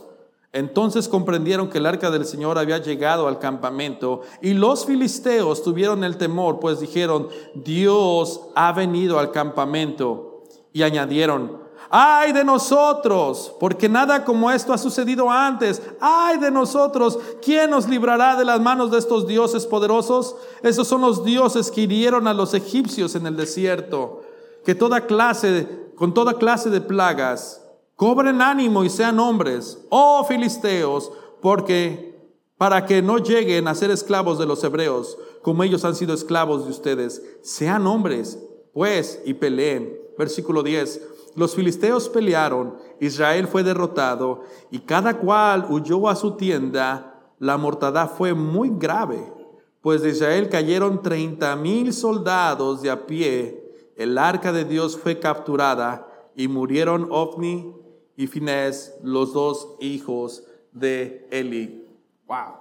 Entonces 0.53 1.07
comprendieron 1.07 1.69
que 1.69 1.77
el 1.77 1.85
arca 1.85 2.11
del 2.11 2.25
Señor 2.25 2.57
había 2.57 2.77
llegado 2.77 3.27
al 3.27 3.39
campamento 3.39 4.21
y 4.41 4.53
los 4.53 4.85
filisteos 4.85 5.63
tuvieron 5.63 6.03
el 6.03 6.17
temor, 6.17 6.59
pues 6.59 6.81
dijeron, 6.81 7.29
Dios 7.55 8.41
ha 8.55 8.73
venido 8.73 9.17
al 9.17 9.31
campamento. 9.31 10.43
Y 10.73 10.83
añadieron, 10.83 11.61
ay 11.89 12.33
de 12.33 12.43
nosotros, 12.43 13.53
porque 13.59 13.87
nada 13.87 14.25
como 14.25 14.51
esto 14.51 14.73
ha 14.73 14.77
sucedido 14.77 15.29
antes. 15.29 15.81
Ay 16.01 16.37
de 16.37 16.51
nosotros, 16.51 17.17
¿quién 17.41 17.69
nos 17.69 17.87
librará 17.87 18.35
de 18.35 18.45
las 18.45 18.59
manos 18.59 18.91
de 18.91 18.97
estos 18.97 19.27
dioses 19.27 19.65
poderosos? 19.65 20.35
Esos 20.63 20.87
son 20.87 21.01
los 21.01 21.23
dioses 21.23 21.71
que 21.71 21.81
hirieron 21.81 22.27
a 22.27 22.33
los 22.33 22.53
egipcios 22.53 23.15
en 23.15 23.25
el 23.25 23.37
desierto, 23.37 24.21
que 24.65 24.75
toda 24.75 25.05
clase, 25.05 25.91
con 25.95 26.13
toda 26.13 26.33
clase 26.33 26.69
de 26.69 26.81
plagas 26.81 27.60
Cobren 28.01 28.41
ánimo 28.41 28.83
y 28.83 28.89
sean 28.89 29.19
hombres, 29.19 29.85
oh 29.91 30.23
filisteos, 30.23 31.11
porque 31.39 32.19
para 32.57 32.87
que 32.87 33.03
no 33.03 33.19
lleguen 33.19 33.67
a 33.67 33.75
ser 33.75 33.91
esclavos 33.91 34.39
de 34.39 34.47
los 34.47 34.63
hebreos, 34.63 35.19
como 35.43 35.61
ellos 35.61 35.85
han 35.85 35.93
sido 35.93 36.15
esclavos 36.15 36.65
de 36.65 36.71
ustedes, 36.71 37.21
sean 37.43 37.85
hombres, 37.85 38.39
pues, 38.73 39.21
y 39.23 39.35
peleen. 39.35 39.99
Versículo 40.17 40.63
10. 40.63 40.99
Los 41.35 41.53
filisteos 41.53 42.09
pelearon, 42.09 42.75
Israel 42.99 43.47
fue 43.47 43.61
derrotado, 43.61 44.45
y 44.71 44.79
cada 44.79 45.19
cual 45.19 45.67
huyó 45.69 46.09
a 46.09 46.15
su 46.15 46.31
tienda. 46.37 47.21
La 47.37 47.57
mortandad 47.57 48.09
fue 48.17 48.33
muy 48.33 48.71
grave, 48.73 49.31
pues 49.79 50.01
de 50.01 50.09
Israel 50.09 50.49
cayeron 50.49 51.03
treinta 51.03 51.55
mil 51.55 51.93
soldados 51.93 52.81
de 52.81 52.89
a 52.89 53.05
pie. 53.05 53.93
El 53.95 54.17
arca 54.17 54.51
de 54.51 54.65
Dios 54.65 54.97
fue 54.97 55.19
capturada 55.19 56.07
y 56.35 56.47
murieron 56.47 57.07
Ofni 57.11 57.79
y 58.21 58.27
Finés, 58.27 58.95
los 59.01 59.33
dos 59.33 59.77
hijos 59.79 60.43
de 60.71 61.27
Eli. 61.31 61.87
Wow. 62.27 62.53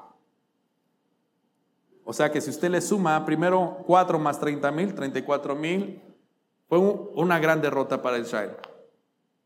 O 2.02 2.14
sea 2.14 2.32
que 2.32 2.40
si 2.40 2.48
usted 2.48 2.70
le 2.70 2.80
suma 2.80 3.26
primero 3.26 3.76
4 3.86 4.18
más 4.18 4.40
30 4.40 4.70
mil, 4.70 4.94
34 4.94 5.54
mil, 5.54 6.00
fue 6.66 6.78
una 6.78 7.38
gran 7.38 7.60
derrota 7.60 8.00
para 8.00 8.16
Israel. 8.16 8.52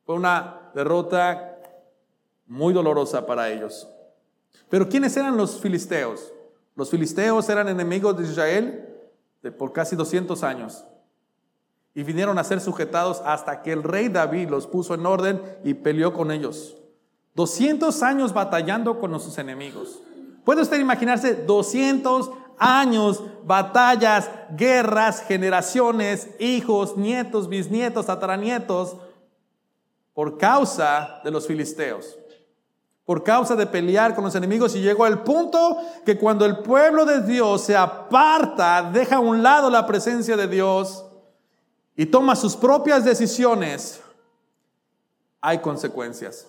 Fue 0.07 0.15
una 0.15 0.71
derrota 0.73 1.59
muy 2.47 2.73
dolorosa 2.73 3.27
para 3.27 3.51
ellos. 3.51 3.91
Pero 4.71 4.89
¿quiénes 4.89 5.17
eran 5.17 5.37
los 5.37 5.61
filisteos? 5.61 6.33
Los 6.77 6.91
filisteos 6.91 7.49
eran 7.49 7.69
enemigos 7.69 8.17
de 8.17 8.23
Israel 8.23 8.89
por 9.59 9.73
casi 9.73 9.97
200 9.97 10.45
años 10.45 10.85
y 11.95 12.03
vinieron 12.03 12.39
a 12.39 12.45
ser 12.45 12.61
sujetados 12.61 13.23
hasta 13.25 13.63
que 13.63 13.73
el 13.73 13.83
rey 13.83 14.09
David 14.09 14.49
los 14.51 14.67
puso 14.67 14.95
en 14.95 15.07
orden 15.07 15.41
y 15.63 15.75
peleó 15.75 16.13
con 16.13 16.33
ellos. 16.33 16.77
200 17.35 18.03
años 18.03 18.33
batallando 18.33 18.99
con 18.99 19.19
sus 19.21 19.39
enemigos. 19.39 20.01
¿Puede 20.45 20.63
usted 20.63 20.79
imaginarse 20.79 21.35
200 21.35 22.31
años, 22.59 23.23
batallas, 23.45 24.31
guerras, 24.57 25.23
generaciones, 25.23 26.29
hijos, 26.39 26.97
nietos, 26.97 27.49
bisnietos, 27.49 28.07
tataranietos, 28.07 28.97
por 30.13 30.37
causa 30.37 31.21
de 31.25 31.31
los 31.31 31.47
filisteos? 31.47 32.19
Por 33.05 33.23
causa 33.23 33.55
de 33.55 33.67
pelear 33.67 34.15
con 34.15 34.25
los 34.25 34.35
enemigos 34.35 34.75
y 34.75 34.81
llegó 34.81 35.05
al 35.05 35.23
punto 35.23 35.79
que 36.07 36.19
cuando 36.19 36.47
el 36.47 36.59
pueblo 36.59 37.05
de 37.05 37.21
Dios 37.21 37.63
se 37.63 37.77
aparta, 37.77 38.91
deja 38.93 39.17
a 39.17 39.21
un 39.21 39.43
lado 39.43 39.69
la 39.71 39.87
presencia 39.87 40.37
de 40.37 40.49
Dios, 40.49 41.05
y 41.97 42.07
toma 42.07 42.35
sus 42.37 42.57
propias 42.57 43.05
decisiones, 43.05 44.03
hay 45.41 45.59
consecuencias. 45.59 46.49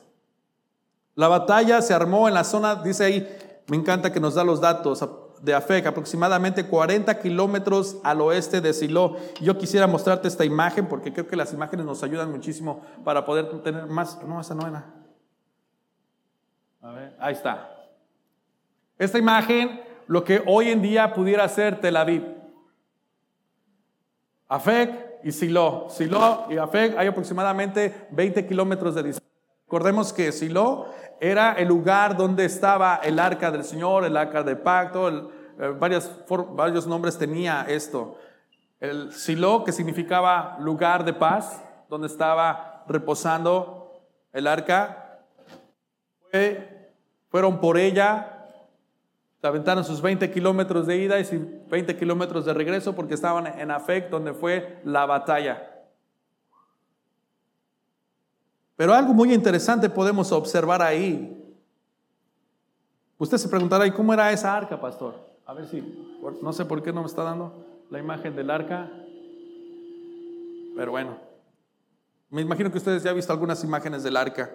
La 1.16 1.28
batalla 1.28 1.82
se 1.82 1.94
armó 1.94 2.28
en 2.28 2.34
la 2.34 2.44
zona, 2.44 2.75
dice 2.75 3.06
ahí, 3.06 3.38
me 3.68 3.78
encanta 3.78 4.12
que 4.12 4.20
nos 4.20 4.36
da 4.36 4.44
los 4.44 4.62
datos 4.62 5.02
de 5.42 5.54
Afec, 5.54 5.86
aproximadamente 5.86 6.66
40 6.66 7.20
kilómetros 7.20 7.98
al 8.04 8.22
oeste 8.22 8.62
de 8.62 8.74
Silo. 8.74 9.18
Yo 9.42 9.58
quisiera 9.58 9.88
mostrarte 9.88 10.28
esta 10.28 10.46
imagen 10.46 10.88
porque 10.88 11.14
creo 11.14 11.28
que 11.28 11.36
las 11.36 11.54
imágenes 11.54 11.86
nos 11.86 12.04
ayudan 12.04 12.32
muchísimo 12.32 12.82
para 13.04 13.25
poder 13.25 13.62
tener 13.62 13.86
más. 13.88 14.22
No, 14.24 14.42
esa 14.42 14.56
no. 14.56 14.84
A 16.82 16.92
ver, 16.92 17.16
ahí 17.20 17.34
está. 17.34 17.72
Esta 18.98 19.18
imagen, 19.18 19.82
lo 20.08 20.24
que 20.24 20.42
hoy 20.46 20.70
en 20.70 20.82
día 20.82 21.14
pudiera 21.14 21.48
ser 21.50 21.80
Tel 21.80 21.98
Aviv. 21.98 22.24
Afec 24.48 25.05
y 25.25 25.32
Silo. 25.32 25.88
Silo 25.89 26.46
y 26.51 26.58
Afec 26.58 26.96
hay 27.00 27.08
aproximadamente 27.08 28.08
20 28.12 28.46
kilómetros 28.46 28.94
de 28.94 29.01
distancia. 29.01 29.32
Recordemos 29.65 30.13
que 30.13 30.32
Silo 30.32 30.86
era 31.20 31.53
el 31.53 31.67
lugar 31.67 32.15
donde 32.15 32.46
estaba 32.46 32.98
el 32.98 33.17
arca 33.17 33.50
del 33.50 33.63
Señor, 33.63 34.05
el 34.05 34.15
arca 34.17 34.44
del 34.44 34.60
pacto, 34.60 35.10
eh, 35.10 35.74
varios, 35.79 36.12
varios 36.51 36.86
nombres 36.86 37.17
tenía 37.17 37.65
esto. 37.67 38.20
El 38.79 39.12
Silo, 39.13 39.63
que 39.63 39.72
significaba 39.72 40.58
lugar 40.60 41.03
de 41.03 41.13
paz, 41.13 41.60
donde 41.89 42.05
estaba 42.05 42.84
reposando 42.88 44.05
el 44.32 44.46
arca, 44.46 45.24
fueron 47.29 47.60
por 47.60 47.79
ella, 47.79 48.35
se 49.46 49.50
aventaron 49.50 49.84
sus 49.84 50.02
20 50.02 50.32
kilómetros 50.32 50.88
de 50.88 50.98
ida 50.98 51.20
y 51.20 51.64
20 51.70 51.96
kilómetros 51.98 52.46
de 52.46 52.54
regreso 52.56 52.96
porque 52.96 53.14
estaban 53.14 53.46
en 53.46 53.70
Afec, 53.70 54.10
donde 54.10 54.34
fue 54.34 54.82
la 54.84 55.06
batalla. 55.06 55.86
Pero 58.75 58.92
algo 58.96 59.14
muy 59.14 59.32
interesante 59.32 59.88
podemos 59.88 60.32
observar 60.32 60.82
ahí. 60.82 61.56
Usted 63.20 63.38
se 63.38 63.48
preguntará, 63.48 63.86
¿y 63.86 63.92
cómo 63.92 64.16
era 64.16 64.32
esa 64.32 64.58
arca, 64.58 64.82
pastor? 64.82 65.14
A 65.46 65.54
ver 65.54 65.68
si, 65.68 65.80
no 66.42 66.52
sé 66.52 66.66
por 66.66 66.82
qué 66.82 66.92
no 66.92 67.02
me 67.02 67.08
está 67.08 67.22
dando 67.22 67.54
la 67.92 68.00
imagen 68.00 68.36
del 68.36 68.50
arca. 68.50 68.90
Pero 70.75 70.90
bueno, 70.90 71.20
me 72.32 72.42
imagino 72.42 72.72
que 72.72 72.80
ustedes 72.80 73.04
ya 73.04 73.12
han 73.12 73.16
visto 73.16 73.32
algunas 73.32 73.64
imágenes 73.64 74.02
del 74.02 74.18
arca. 74.18 74.50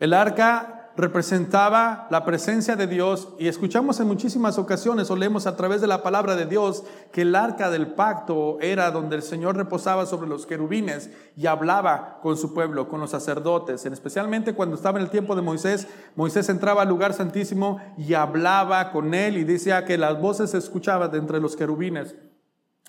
El 0.00 0.12
arca 0.12 0.73
representaba 0.96 2.06
la 2.10 2.24
presencia 2.24 2.76
de 2.76 2.86
Dios 2.86 3.28
y 3.38 3.48
escuchamos 3.48 3.98
en 4.00 4.06
muchísimas 4.06 4.58
ocasiones 4.58 5.10
o 5.10 5.16
leemos 5.16 5.46
a 5.46 5.56
través 5.56 5.80
de 5.80 5.86
la 5.86 6.02
palabra 6.02 6.36
de 6.36 6.46
Dios 6.46 6.84
que 7.12 7.22
el 7.22 7.34
arca 7.34 7.70
del 7.70 7.88
pacto 7.88 8.58
era 8.60 8.90
donde 8.90 9.16
el 9.16 9.22
Señor 9.22 9.56
reposaba 9.56 10.06
sobre 10.06 10.28
los 10.28 10.46
querubines 10.46 11.10
y 11.36 11.46
hablaba 11.46 12.20
con 12.22 12.36
su 12.36 12.54
pueblo, 12.54 12.88
con 12.88 13.00
los 13.00 13.10
sacerdotes, 13.10 13.84
especialmente 13.86 14.54
cuando 14.54 14.76
estaba 14.76 14.98
en 14.98 15.04
el 15.04 15.10
tiempo 15.10 15.34
de 15.34 15.42
Moisés, 15.42 15.88
Moisés 16.14 16.48
entraba 16.48 16.82
al 16.82 16.88
lugar 16.88 17.12
santísimo 17.12 17.80
y 17.96 18.14
hablaba 18.14 18.92
con 18.92 19.14
él 19.14 19.36
y 19.36 19.44
decía 19.44 19.84
que 19.84 19.98
las 19.98 20.20
voces 20.20 20.50
se 20.50 20.58
escuchaban 20.58 21.10
de 21.10 21.18
entre 21.18 21.40
los 21.40 21.56
querubines. 21.56 22.14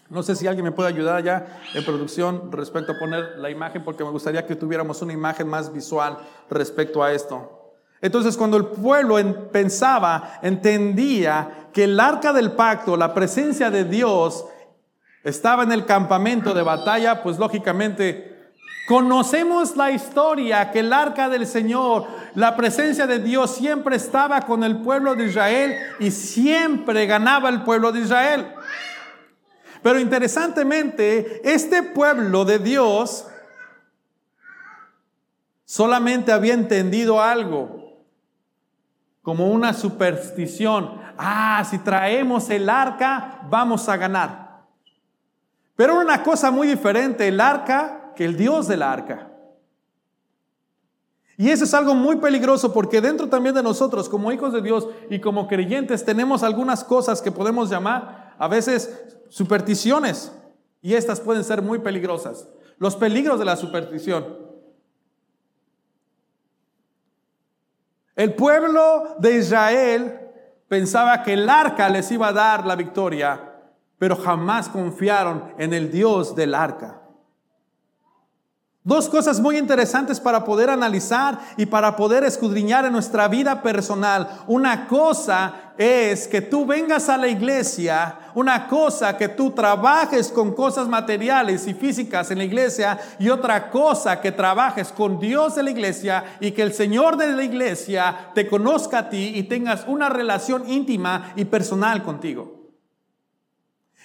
No 0.09 0.21
sé 0.21 0.35
si 0.35 0.45
alguien 0.45 0.63
me 0.63 0.71
puede 0.71 0.89
ayudar 0.89 1.23
ya 1.23 1.61
en 1.73 1.83
producción 1.83 2.51
respecto 2.51 2.91
a 2.91 2.99
poner 2.99 3.39
la 3.39 3.49
imagen, 3.49 3.83
porque 3.83 4.03
me 4.03 4.11
gustaría 4.11 4.45
que 4.45 4.55
tuviéramos 4.55 5.01
una 5.01 5.13
imagen 5.13 5.47
más 5.47 5.73
visual 5.73 6.19
respecto 6.49 7.03
a 7.03 7.11
esto. 7.11 7.54
Entonces 8.05 8.37
cuando 8.37 8.57
el 8.57 8.67
pueblo 8.67 9.17
pensaba, 9.51 10.37
entendía 10.43 11.69
que 11.73 11.85
el 11.85 11.99
arca 11.99 12.33
del 12.33 12.51
pacto, 12.51 12.95
la 12.95 13.15
presencia 13.15 13.71
de 13.71 13.83
Dios, 13.83 14.45
estaba 15.23 15.63
en 15.63 15.71
el 15.71 15.87
campamento 15.87 16.53
de 16.53 16.61
batalla, 16.61 17.23
pues 17.23 17.39
lógicamente 17.39 18.51
conocemos 18.87 19.75
la 19.75 19.89
historia 19.89 20.69
que 20.69 20.81
el 20.81 20.93
arca 20.93 21.29
del 21.29 21.47
Señor, 21.47 22.05
la 22.35 22.55
presencia 22.55 23.07
de 23.07 23.17
Dios 23.17 23.55
siempre 23.55 23.95
estaba 23.95 24.41
con 24.41 24.63
el 24.63 24.83
pueblo 24.83 25.15
de 25.15 25.25
Israel 25.25 25.75
y 25.99 26.11
siempre 26.11 27.07
ganaba 27.07 27.49
el 27.49 27.63
pueblo 27.63 27.91
de 27.91 28.01
Israel. 28.01 28.53
Pero 29.81 29.99
interesantemente, 29.99 31.41
este 31.43 31.81
pueblo 31.81 32.45
de 32.45 32.59
Dios 32.59 33.25
solamente 35.65 36.31
había 36.31 36.53
entendido 36.53 37.19
algo 37.19 37.84
como 39.25 39.47
una 39.47 39.73
superstición. 39.73 41.01
Ah, 41.17 41.65
si 41.67 41.79
traemos 41.79 42.47
el 42.51 42.69
arca, 42.69 43.39
vamos 43.49 43.89
a 43.89 43.97
ganar. 43.97 44.67
Pero 45.75 45.99
una 45.99 46.21
cosa 46.21 46.51
muy 46.51 46.67
diferente, 46.67 47.27
el 47.27 47.41
arca, 47.41 48.13
que 48.15 48.23
el 48.23 48.37
Dios 48.37 48.67
del 48.67 48.83
arca. 48.83 49.31
Y 51.37 51.49
eso 51.49 51.63
es 51.63 51.73
algo 51.73 51.95
muy 51.95 52.17
peligroso 52.17 52.71
porque 52.71 53.01
dentro 53.01 53.27
también 53.27 53.55
de 53.55 53.63
nosotros, 53.63 54.07
como 54.07 54.31
hijos 54.31 54.53
de 54.53 54.61
Dios 54.61 54.87
y 55.09 55.19
como 55.19 55.47
creyentes, 55.47 56.05
tenemos 56.05 56.43
algunas 56.43 56.83
cosas 56.83 57.19
que 57.19 57.31
podemos 57.31 57.71
llamar 57.71 58.35
a 58.37 58.47
veces 58.47 59.07
supersticiones. 59.29 60.31
Y 60.83 60.93
estas 60.93 61.19
pueden 61.19 61.43
ser 61.43 61.63
muy 61.63 61.79
peligrosas. 61.79 62.47
Los 62.77 62.95
peligros 62.95 63.39
de 63.39 63.45
la 63.45 63.55
superstición. 63.55 64.44
El 68.15 68.33
pueblo 68.33 69.15
de 69.19 69.37
Israel 69.37 70.19
pensaba 70.67 71.23
que 71.23 71.33
el 71.33 71.49
arca 71.49 71.89
les 71.89 72.09
iba 72.11 72.29
a 72.29 72.33
dar 72.33 72.65
la 72.65 72.75
victoria, 72.75 73.53
pero 73.97 74.15
jamás 74.15 74.69
confiaron 74.69 75.53
en 75.57 75.73
el 75.73 75.91
Dios 75.91 76.35
del 76.35 76.55
arca. 76.55 77.01
Dos 78.85 79.09
cosas 79.09 79.39
muy 79.39 79.57
interesantes 79.57 80.19
para 80.19 80.43
poder 80.43 80.69
analizar 80.69 81.39
y 81.57 81.65
para 81.65 81.95
poder 81.95 82.23
escudriñar 82.23 82.85
en 82.85 82.93
nuestra 82.93 83.27
vida 83.27 83.63
personal. 83.63 84.43
Una 84.45 84.85
cosa 84.85 85.73
es 85.75 86.27
que 86.27 86.39
tú 86.39 86.67
vengas 86.67 87.09
a 87.09 87.17
la 87.17 87.27
iglesia, 87.27 88.19
una 88.35 88.67
cosa 88.67 89.17
que 89.17 89.27
tú 89.27 89.49
trabajes 89.49 90.29
con 90.29 90.53
cosas 90.53 90.87
materiales 90.87 91.65
y 91.65 91.73
físicas 91.73 92.29
en 92.29 92.37
la 92.37 92.43
iglesia 92.43 92.99
y 93.17 93.29
otra 93.29 93.71
cosa 93.71 94.21
que 94.21 94.31
trabajes 94.31 94.91
con 94.91 95.19
Dios 95.19 95.55
de 95.55 95.63
la 95.63 95.71
iglesia 95.71 96.37
y 96.39 96.51
que 96.51 96.61
el 96.61 96.71
Señor 96.71 97.17
de 97.17 97.33
la 97.33 97.43
iglesia 97.43 98.29
te 98.35 98.47
conozca 98.47 98.99
a 98.99 99.09
ti 99.09 99.31
y 99.33 99.41
tengas 99.45 99.85
una 99.87 100.09
relación 100.09 100.69
íntima 100.69 101.33
y 101.35 101.45
personal 101.45 102.03
contigo. 102.03 102.54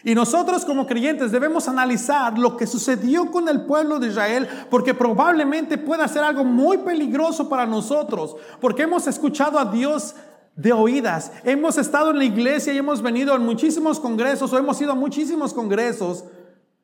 Y 0.03 0.15
nosotros 0.15 0.65
como 0.65 0.87
creyentes 0.87 1.31
debemos 1.31 1.69
analizar 1.69 2.39
lo 2.39 2.57
que 2.57 2.67
sucedió 2.67 3.31
con 3.31 3.49
el 3.49 3.63
pueblo 3.63 3.99
de 3.99 4.09
Israel 4.09 4.49
porque 4.71 4.95
probablemente 4.95 5.77
pueda 5.77 6.09
ser 6.09 6.23
algo 6.23 6.45
muy 6.45 6.79
peligroso 6.79 7.49
para 7.49 7.67
nosotros, 7.67 8.37
porque 8.61 8.83
hemos 8.83 9.07
escuchado 9.07 9.59
a 9.59 9.67
Dios 9.67 10.15
de 10.57 10.73
oídas, 10.73 11.33
hemos 11.45 11.77
estado 11.77 12.11
en 12.11 12.19
la 12.19 12.25
iglesia 12.25 12.73
y 12.73 12.79
hemos 12.79 13.03
venido 13.03 13.35
a 13.35 13.39
muchísimos 13.39 14.01
congresos 14.01 14.53
o 14.53 14.59
hemos 14.59 14.81
ido 14.81 14.93
a 14.93 14.97
muchísimos 14.97 15.53
congresos, 15.53 16.25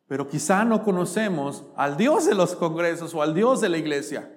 pero 0.06 0.28
quizá 0.28 0.64
no 0.64 0.84
conocemos 0.84 1.64
al 1.74 1.96
Dios 1.96 2.26
de 2.26 2.34
los 2.34 2.54
congresos 2.54 3.14
o 3.14 3.22
al 3.22 3.34
Dios 3.34 3.60
de 3.60 3.70
la 3.70 3.78
iglesia. 3.78 4.30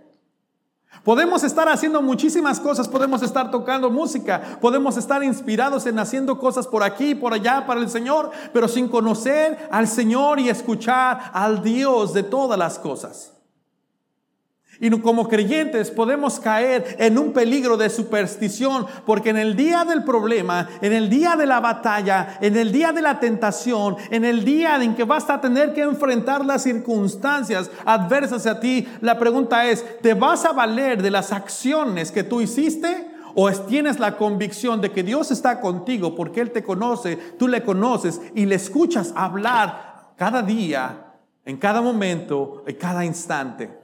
Podemos 1.04 1.44
estar 1.44 1.68
haciendo 1.70 2.02
muchísimas 2.02 2.60
cosas, 2.60 2.88
podemos 2.88 3.22
estar 3.22 3.50
tocando 3.50 3.90
música, 3.90 4.60
podemos 4.62 4.98
estar 4.98 5.24
inspirados 5.24 5.86
en 5.86 5.98
haciendo 5.98 6.38
cosas 6.38 6.68
por 6.68 6.84
aquí, 6.84 7.16
por 7.16 7.34
allá, 7.34 7.66
para 7.66 7.80
el 7.80 7.90
Señor, 7.90 8.32
pero 8.54 8.68
sin 8.68 8.88
conocer 8.88 9.70
al 9.72 9.88
Señor 9.88 10.40
y 10.40 10.50
escuchar 10.50 11.32
al 11.34 11.64
Dios 11.64 12.14
de 12.14 12.24
todas 12.24 12.60
las 12.60 12.78
cosas. 12.78 13.39
Y 14.82 14.90
como 15.02 15.28
creyentes 15.28 15.92
podemos 15.92 16.40
caer 16.40 16.96
en 17.00 17.18
un 17.18 17.34
peligro 17.34 17.76
de 17.76 17.90
superstición, 17.90 18.86
porque 19.06 19.30
en 19.30 19.38
el 19.38 19.58
día 19.58 19.84
del 19.84 20.06
problema, 20.06 20.70
en 20.82 20.94
el 20.94 21.10
día 21.10 21.36
de 21.36 21.46
la 21.46 21.60
batalla, 21.60 22.38
en 22.40 22.56
el 22.56 22.72
día 22.72 22.94
de 22.94 23.02
la 23.02 23.20
tentación, 23.20 23.98
en 24.10 24.24
el 24.24 24.46
día 24.46 24.82
en 24.82 24.96
que 24.96 25.04
vas 25.04 25.30
a 25.30 25.42
tener 25.42 25.74
que 25.74 25.82
enfrentar 25.82 26.46
las 26.46 26.64
circunstancias 26.64 27.70
adversas 27.84 28.46
a 28.46 28.62
ti, 28.62 28.88
la 29.02 29.20
pregunta 29.20 29.68
es, 29.68 29.84
¿te 30.02 30.14
vas 30.14 30.46
a 30.46 30.54
valer 30.54 31.02
de 31.02 31.12
las 31.12 31.34
acciones 31.34 32.14
que 32.14 32.24
tú 32.24 32.40
hiciste? 32.40 33.10
¿O 33.36 33.52
tienes 33.52 34.00
la 34.00 34.16
convicción 34.16 34.80
de 34.80 34.92
que 34.92 35.04
Dios 35.04 35.30
está 35.30 35.60
contigo 35.60 36.16
porque 36.16 36.40
Él 36.40 36.52
te 36.52 36.64
conoce, 36.64 37.18
tú 37.38 37.50
le 37.50 37.64
conoces 37.64 38.22
y 38.34 38.46
le 38.46 38.56
escuchas 38.56 39.12
hablar 39.16 40.14
cada 40.16 40.42
día, 40.42 41.16
en 41.44 41.58
cada 41.58 41.82
momento, 41.82 42.64
en 42.66 42.76
cada 42.78 43.04
instante? 43.04 43.79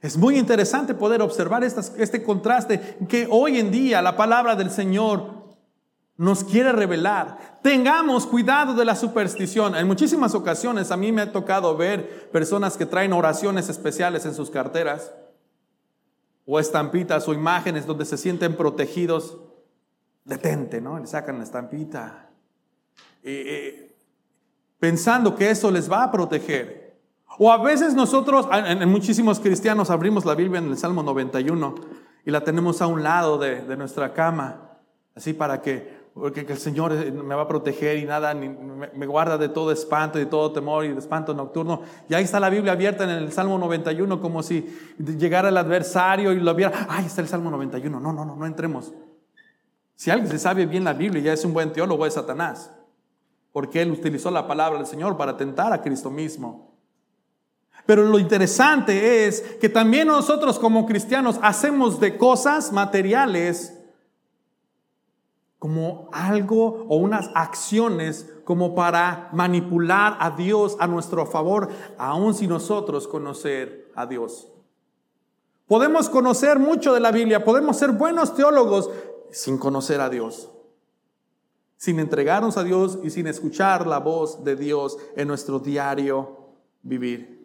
Es 0.00 0.16
muy 0.16 0.38
interesante 0.38 0.94
poder 0.94 1.22
observar 1.22 1.64
este 1.64 2.22
contraste 2.22 2.98
que 3.08 3.26
hoy 3.30 3.58
en 3.58 3.70
día 3.70 4.00
la 4.00 4.16
palabra 4.16 4.54
del 4.54 4.70
Señor 4.70 5.38
nos 6.16 6.44
quiere 6.44 6.72
revelar. 6.72 7.60
Tengamos 7.62 8.26
cuidado 8.26 8.74
de 8.74 8.84
la 8.84 8.96
superstición. 8.96 9.74
En 9.74 9.86
muchísimas 9.86 10.34
ocasiones 10.34 10.90
a 10.90 10.96
mí 10.96 11.10
me 11.10 11.22
ha 11.22 11.32
tocado 11.32 11.76
ver 11.76 12.30
personas 12.30 12.76
que 12.76 12.86
traen 12.86 13.12
oraciones 13.12 13.68
especiales 13.68 14.26
en 14.26 14.34
sus 14.34 14.50
carteras 14.50 15.12
o 16.44 16.58
estampitas 16.58 17.26
o 17.28 17.34
imágenes 17.34 17.86
donde 17.86 18.04
se 18.04 18.16
sienten 18.16 18.56
protegidos. 18.56 19.38
Detente, 20.24 20.80
¿no? 20.80 20.98
Le 20.98 21.06
sacan 21.06 21.38
la 21.38 21.44
estampita. 21.44 22.30
Eh, 23.22 23.44
eh, 23.46 23.96
pensando 24.78 25.34
que 25.34 25.50
eso 25.50 25.70
les 25.70 25.90
va 25.90 26.04
a 26.04 26.10
proteger. 26.12 26.87
O 27.36 27.52
a 27.52 27.58
veces 27.58 27.94
nosotros, 27.94 28.48
en, 28.52 28.88
muchísimos 28.88 29.38
cristianos 29.38 29.90
abrimos 29.90 30.24
la 30.24 30.34
Biblia 30.34 30.58
en 30.58 30.70
el 30.70 30.78
Salmo 30.78 31.02
91 31.02 31.74
y 32.24 32.30
la 32.30 32.42
tenemos 32.42 32.80
a 32.80 32.86
un 32.86 33.02
lado 33.02 33.38
de, 33.38 33.76
nuestra 33.76 34.12
cama, 34.12 34.78
así 35.14 35.34
para 35.34 35.60
que, 35.60 35.98
porque 36.14 36.40
el 36.40 36.58
Señor 36.58 36.92
eh, 36.92 37.12
me 37.12 37.34
va 37.34 37.42
a 37.42 37.48
proteger 37.48 37.98
y 37.98 38.04
nada, 38.06 38.34
me, 38.34 38.48
me, 38.48 39.06
guarda 39.06 39.38
de 39.38 39.48
todo 39.48 39.70
espanto 39.70 40.18
y 40.18 40.24
de 40.24 40.26
todo 40.26 40.52
temor 40.52 40.84
y 40.84 40.88
de 40.88 40.98
espanto 40.98 41.34
nocturno. 41.34 41.82
Y 42.08 42.14
ahí 42.14 42.24
está 42.24 42.40
la 42.40 42.50
Biblia 42.50 42.72
abierta 42.72 43.04
en 43.04 43.10
el 43.10 43.30
Salmo 43.30 43.58
91, 43.58 44.20
como 44.20 44.42
si 44.42 44.66
llegara 44.98 45.50
el 45.50 45.56
adversario 45.56 46.32
y 46.32 46.40
lo 46.40 46.54
viera, 46.54 46.86
ay, 46.88 47.06
está 47.06 47.20
el 47.20 47.28
Salmo 47.28 47.50
91, 47.50 48.00
no, 48.00 48.12
no, 48.12 48.24
no, 48.24 48.34
no 48.36 48.46
entremos. 48.46 48.92
Si 49.98 50.10
alguien 50.10 50.30
se 50.30 50.38
sabe 50.38 50.64
bien 50.64 50.84
la 50.84 50.92
Biblia 50.92 51.20
ya 51.22 51.32
es 51.32 51.44
un 51.44 51.52
buen 51.52 51.72
teólogo, 51.72 52.06
es 52.06 52.14
Satanás, 52.14 52.72
porque 53.52 53.82
él 53.82 53.90
utilizó 53.90 54.30
la 54.30 54.46
palabra 54.46 54.78
del 54.78 54.86
Señor 54.86 55.16
para 55.16 55.36
tentar 55.36 55.72
a 55.72 55.82
Cristo 55.82 56.10
mismo. 56.10 56.67
Pero 57.88 58.04
lo 58.04 58.18
interesante 58.18 59.26
es 59.26 59.40
que 59.62 59.70
también 59.70 60.08
nosotros 60.08 60.58
como 60.58 60.84
cristianos 60.84 61.40
hacemos 61.40 61.98
de 61.98 62.18
cosas 62.18 62.70
materiales 62.70 63.78
como 65.58 66.10
algo 66.12 66.84
o 66.90 66.96
unas 66.96 67.30
acciones 67.34 68.30
como 68.44 68.74
para 68.74 69.30
manipular 69.32 70.18
a 70.20 70.32
Dios 70.32 70.76
a 70.80 70.86
nuestro 70.86 71.24
favor, 71.24 71.70
aun 71.96 72.34
si 72.34 72.46
nosotros 72.46 73.08
conocer 73.08 73.90
a 73.94 74.04
Dios. 74.04 74.48
Podemos 75.66 76.10
conocer 76.10 76.58
mucho 76.58 76.92
de 76.92 77.00
la 77.00 77.10
Biblia, 77.10 77.42
podemos 77.42 77.78
ser 77.78 77.92
buenos 77.92 78.34
teólogos 78.34 78.90
sin 79.30 79.56
conocer 79.56 80.02
a 80.02 80.10
Dios, 80.10 80.50
sin 81.78 82.00
entregarnos 82.00 82.58
a 82.58 82.64
Dios 82.64 82.98
y 83.02 83.08
sin 83.08 83.26
escuchar 83.28 83.86
la 83.86 83.98
voz 83.98 84.44
de 84.44 84.56
Dios 84.56 84.98
en 85.16 85.26
nuestro 85.26 85.58
diario 85.58 86.50
vivir. 86.82 87.37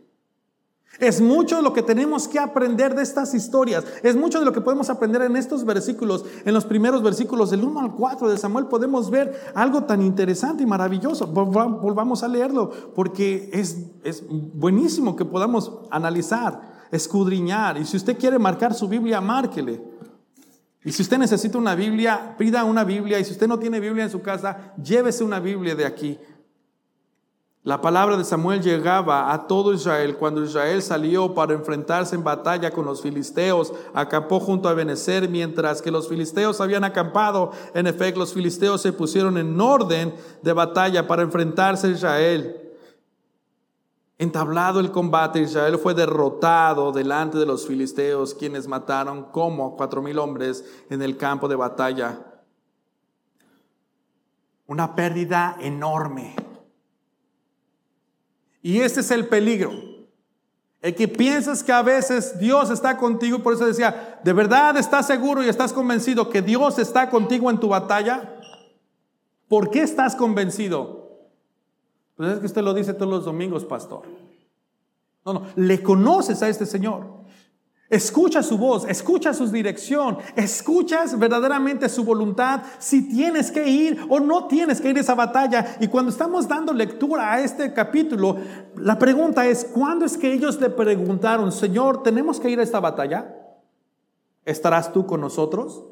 Es 1.00 1.22
mucho 1.22 1.62
lo 1.62 1.74
que 1.74 1.82
tenemos 1.82 2.28
que 2.28 2.40
aprender 2.40 2.94
de 2.94 3.02
estas 3.02 3.34
historias. 3.34 3.84
Es 4.04 4.16
mucho 4.16 4.40
de 4.40 4.46
lo 4.46 4.54
que 4.54 4.62
podemos 4.62 4.90
aprender 4.90 5.24
en 5.24 5.36
estos 5.36 5.66
versículos. 5.66 6.24
En 6.46 6.54
los 6.54 6.66
primeros 6.66 7.02
versículos 7.02 7.50
del 7.50 7.64
1 7.64 7.80
al 7.80 7.92
4 7.94 8.30
de 8.30 8.38
Samuel 8.38 8.68
podemos 8.68 9.10
ver 9.10 9.52
algo 9.56 9.84
tan 9.84 10.02
interesante 10.04 10.64
y 10.64 10.68
maravilloso. 10.68 11.26
Volvamos 11.28 12.24
a 12.24 12.28
leerlo 12.28 12.70
porque 12.96 13.50
es, 13.52 13.78
es 14.04 14.24
buenísimo 14.30 15.16
que 15.16 15.26
podamos 15.26 15.72
analizar, 15.90 16.88
escudriñar. 16.92 17.78
Y 17.78 17.86
si 17.86 17.98
usted 17.98 18.18
quiere 18.18 18.38
marcar 18.38 18.76
su 18.76 18.88
Biblia, 18.88 19.20
márquele. 19.20 19.82
Y 20.86 20.92
si 20.92 21.02
usted 21.02 21.18
necesita 21.18 21.58
una 21.58 21.76
Biblia, 21.76 22.36
pida 22.38 22.64
una 22.66 22.84
Biblia. 22.84 23.18
Y 23.18 23.24
si 23.24 23.32
usted 23.32 23.48
no 23.48 23.58
tiene 23.58 23.80
Biblia 23.80 24.04
en 24.04 24.10
su 24.12 24.22
casa, 24.22 24.74
llévese 24.84 25.24
una 25.24 25.40
Biblia 25.40 25.76
de 25.76 25.86
aquí. 25.86 26.20
La 27.66 27.80
palabra 27.80 28.18
de 28.18 28.26
Samuel 28.26 28.62
llegaba 28.62 29.32
a 29.32 29.48
todo 29.48 29.72
Israel 29.74 30.18
cuando 30.18 30.44
Israel 30.44 30.82
salió 30.82 31.34
para 31.34 31.54
enfrentarse 31.54 32.14
en 32.14 32.22
batalla 32.24 32.72
con 32.72 32.84
los 32.84 33.02
filisteos. 33.02 33.72
Acampó 33.94 34.42
junto 34.42 34.68
a 34.68 34.74
Benecer 34.74 35.30
mientras 35.30 35.82
que 35.82 35.90
los 35.90 36.10
filisteos 36.10 36.60
habían 36.60 36.84
acampado. 36.84 37.52
En 37.74 37.88
efecto, 37.88 38.20
los 38.20 38.34
filisteos 38.34 38.82
se 38.82 38.92
pusieron 38.92 39.38
en 39.38 39.60
orden 39.62 40.14
de 40.42 40.52
batalla 40.52 41.08
para 41.08 41.22
enfrentarse 41.22 41.88
a 41.88 41.92
Israel. 41.92 42.60
Entablado 44.18 44.82
el 44.82 44.92
combate, 44.92 45.40
Israel 45.40 45.78
fue 45.78 45.94
derrotado 45.94 46.92
delante 46.92 47.38
de 47.38 47.46
los 47.46 47.66
filisteos, 47.66 48.34
quienes 48.34 48.68
mataron 48.68 49.24
como 49.32 49.78
cuatro 49.78 50.02
mil 50.02 50.20
hombres 50.20 50.66
en 50.90 51.02
el 51.02 51.16
campo 51.16 51.48
de 51.48 51.56
batalla. 51.56 52.20
Una 54.68 54.96
pérdida 54.96 55.56
enorme. 55.62 56.36
Y 58.64 58.80
este 58.80 59.02
es 59.02 59.12
el 59.12 59.28
peligro. 59.28 59.72
El 60.82 60.96
que 60.96 61.08
piensas 61.08 61.64
que 61.64 61.72
a 61.72 61.82
veces 61.82 62.40
Dios 62.40 62.70
está 62.70 62.98
contigo, 62.98 63.40
por 63.40 63.54
eso 63.54 63.66
decía, 63.66 64.20
¿de 64.24 64.34
verdad 64.34 64.76
estás 64.78 65.06
seguro 65.06 65.44
y 65.44 65.50
estás 65.50 65.72
convencido 65.72 66.30
que 66.30 66.42
Dios 66.42 66.80
está 66.80 67.10
contigo 67.10 67.50
en 67.52 67.60
tu 67.60 67.70
batalla? 67.70 68.40
¿Por 69.48 69.70
qué 69.70 69.82
estás 69.82 70.16
convencido? 70.16 71.04
Pues 72.16 72.34
es 72.34 72.40
que 72.40 72.46
usted 72.46 72.62
lo 72.64 72.74
dice 72.74 72.94
todos 72.94 73.12
los 73.12 73.26
domingos, 73.26 73.66
pastor. 73.66 74.04
No, 75.26 75.34
no, 75.34 75.48
le 75.56 75.82
conoces 75.82 76.42
a 76.42 76.50
este 76.50 76.66
Señor. 76.66 77.23
Escucha 77.94 78.42
su 78.42 78.58
voz, 78.58 78.86
escucha 78.90 79.36
su 79.36 79.48
dirección, 79.50 80.18
escuchas 80.36 81.20
verdaderamente 81.20 81.88
su 81.90 82.04
voluntad, 82.04 82.64
si 82.80 83.08
tienes 83.08 83.52
que 83.52 83.70
ir 83.70 84.04
o 84.10 84.20
no 84.20 84.48
tienes 84.48 84.82
que 84.82 84.90
ir 84.90 84.98
a 84.98 85.02
esa 85.02 85.14
batalla. 85.14 85.78
Y 85.80 85.90
cuando 85.90 86.10
estamos 86.10 86.48
dando 86.48 86.74
lectura 86.74 87.32
a 87.32 87.42
este 87.42 87.72
capítulo, 87.72 88.38
la 88.78 88.98
pregunta 88.98 89.46
es, 89.46 89.64
¿cuándo 89.66 90.06
es 90.06 90.18
que 90.18 90.34
ellos 90.34 90.60
le 90.60 90.72
preguntaron, 90.72 91.52
Señor, 91.52 92.02
¿tenemos 92.02 92.40
que 92.40 92.50
ir 92.50 92.60
a 92.60 92.64
esta 92.64 92.80
batalla? 92.80 93.32
¿Estarás 94.44 94.92
tú 94.92 95.06
con 95.06 95.22
nosotros? 95.22 95.84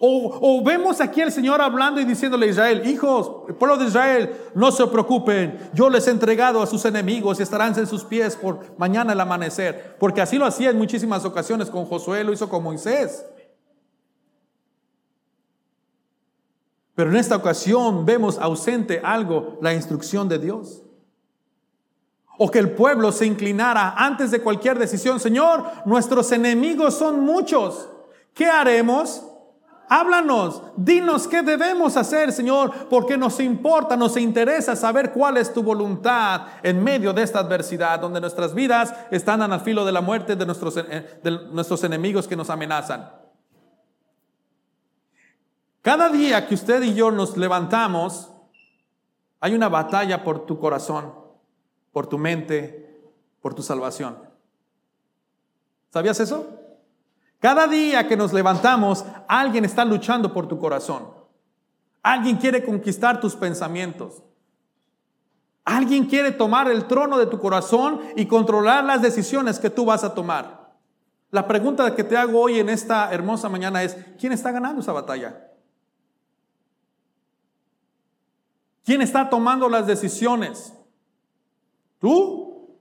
O, 0.00 0.62
vemos 0.64 1.00
aquí 1.00 1.20
al 1.22 1.32
Señor 1.32 1.60
hablando 1.60 2.00
y 2.00 2.04
diciéndole 2.04 2.46
a 2.46 2.50
Israel, 2.50 2.86
hijos, 2.86 3.48
el 3.48 3.54
pueblo 3.54 3.76
de 3.76 3.86
Israel, 3.86 4.36
no 4.54 4.70
se 4.70 4.86
preocupen, 4.86 5.70
yo 5.74 5.90
les 5.90 6.06
he 6.06 6.10
entregado 6.12 6.62
a 6.62 6.66
sus 6.66 6.84
enemigos 6.84 7.40
y 7.40 7.42
estarán 7.42 7.76
en 7.76 7.86
sus 7.86 8.04
pies 8.04 8.36
por 8.36 8.78
mañana 8.78 9.12
el 9.12 9.20
amanecer. 9.20 9.96
Porque 9.98 10.20
así 10.20 10.38
lo 10.38 10.46
hacía 10.46 10.70
en 10.70 10.78
muchísimas 10.78 11.24
ocasiones 11.24 11.68
con 11.68 11.84
Josué, 11.84 12.22
lo 12.22 12.32
hizo 12.32 12.48
con 12.48 12.62
Moisés. 12.62 13.24
Pero 16.94 17.10
en 17.10 17.16
esta 17.16 17.36
ocasión 17.36 18.04
vemos 18.04 18.38
ausente 18.38 19.00
algo, 19.02 19.58
la 19.60 19.74
instrucción 19.74 20.28
de 20.28 20.38
Dios. 20.38 20.82
O 22.36 22.50
que 22.50 22.60
el 22.60 22.70
pueblo 22.70 23.10
se 23.10 23.26
inclinara 23.26 23.94
antes 23.96 24.30
de 24.30 24.40
cualquier 24.40 24.78
decisión. 24.78 25.18
Señor, 25.18 25.64
nuestros 25.86 26.30
enemigos 26.30 26.94
son 26.94 27.20
muchos. 27.20 27.88
¿Qué 28.32 28.46
haremos? 28.46 29.27
Háblanos, 29.90 30.62
dinos 30.76 31.26
qué 31.26 31.42
debemos 31.42 31.96
hacer, 31.96 32.30
Señor, 32.32 32.88
porque 32.90 33.16
nos 33.16 33.40
importa, 33.40 33.96
nos 33.96 34.18
interesa 34.18 34.76
saber 34.76 35.12
cuál 35.12 35.38
es 35.38 35.52
tu 35.52 35.62
voluntad 35.62 36.42
en 36.62 36.84
medio 36.84 37.14
de 37.14 37.22
esta 37.22 37.38
adversidad, 37.38 37.98
donde 37.98 38.20
nuestras 38.20 38.54
vidas 38.54 38.94
están 39.10 39.40
al 39.40 39.60
filo 39.60 39.86
de 39.86 39.92
la 39.92 40.02
muerte 40.02 40.36
de 40.36 40.44
nuestros, 40.44 40.76
eh, 40.76 41.20
de 41.22 41.30
nuestros 41.52 41.82
enemigos 41.84 42.28
que 42.28 42.36
nos 42.36 42.50
amenazan. 42.50 43.10
Cada 45.80 46.10
día 46.10 46.46
que 46.46 46.54
usted 46.54 46.82
y 46.82 46.92
yo 46.92 47.10
nos 47.10 47.38
levantamos, 47.38 48.30
hay 49.40 49.54
una 49.54 49.70
batalla 49.70 50.22
por 50.22 50.44
tu 50.44 50.58
corazón, 50.58 51.14
por 51.92 52.06
tu 52.08 52.18
mente, 52.18 53.00
por 53.40 53.54
tu 53.54 53.62
salvación. 53.62 54.18
¿Sabías 55.90 56.20
eso? 56.20 56.57
Cada 57.40 57.68
día 57.68 58.08
que 58.08 58.16
nos 58.16 58.32
levantamos, 58.32 59.04
alguien 59.28 59.64
está 59.64 59.84
luchando 59.84 60.32
por 60.32 60.48
tu 60.48 60.58
corazón. 60.58 61.08
Alguien 62.02 62.36
quiere 62.36 62.64
conquistar 62.64 63.20
tus 63.20 63.36
pensamientos. 63.36 64.22
Alguien 65.64 66.06
quiere 66.06 66.32
tomar 66.32 66.70
el 66.70 66.86
trono 66.86 67.18
de 67.18 67.26
tu 67.26 67.38
corazón 67.38 68.00
y 68.16 68.26
controlar 68.26 68.84
las 68.84 69.02
decisiones 69.02 69.58
que 69.58 69.70
tú 69.70 69.84
vas 69.84 70.02
a 70.02 70.14
tomar. 70.14 70.72
La 71.30 71.46
pregunta 71.46 71.94
que 71.94 72.04
te 72.04 72.16
hago 72.16 72.40
hoy 72.40 72.58
en 72.58 72.70
esta 72.70 73.12
hermosa 73.12 73.48
mañana 73.48 73.82
es, 73.82 73.96
¿quién 74.18 74.32
está 74.32 74.50
ganando 74.50 74.80
esa 74.80 74.92
batalla? 74.92 75.48
¿Quién 78.82 79.02
está 79.02 79.28
tomando 79.28 79.68
las 79.68 79.86
decisiones? 79.86 80.72
¿Tú? 81.98 82.78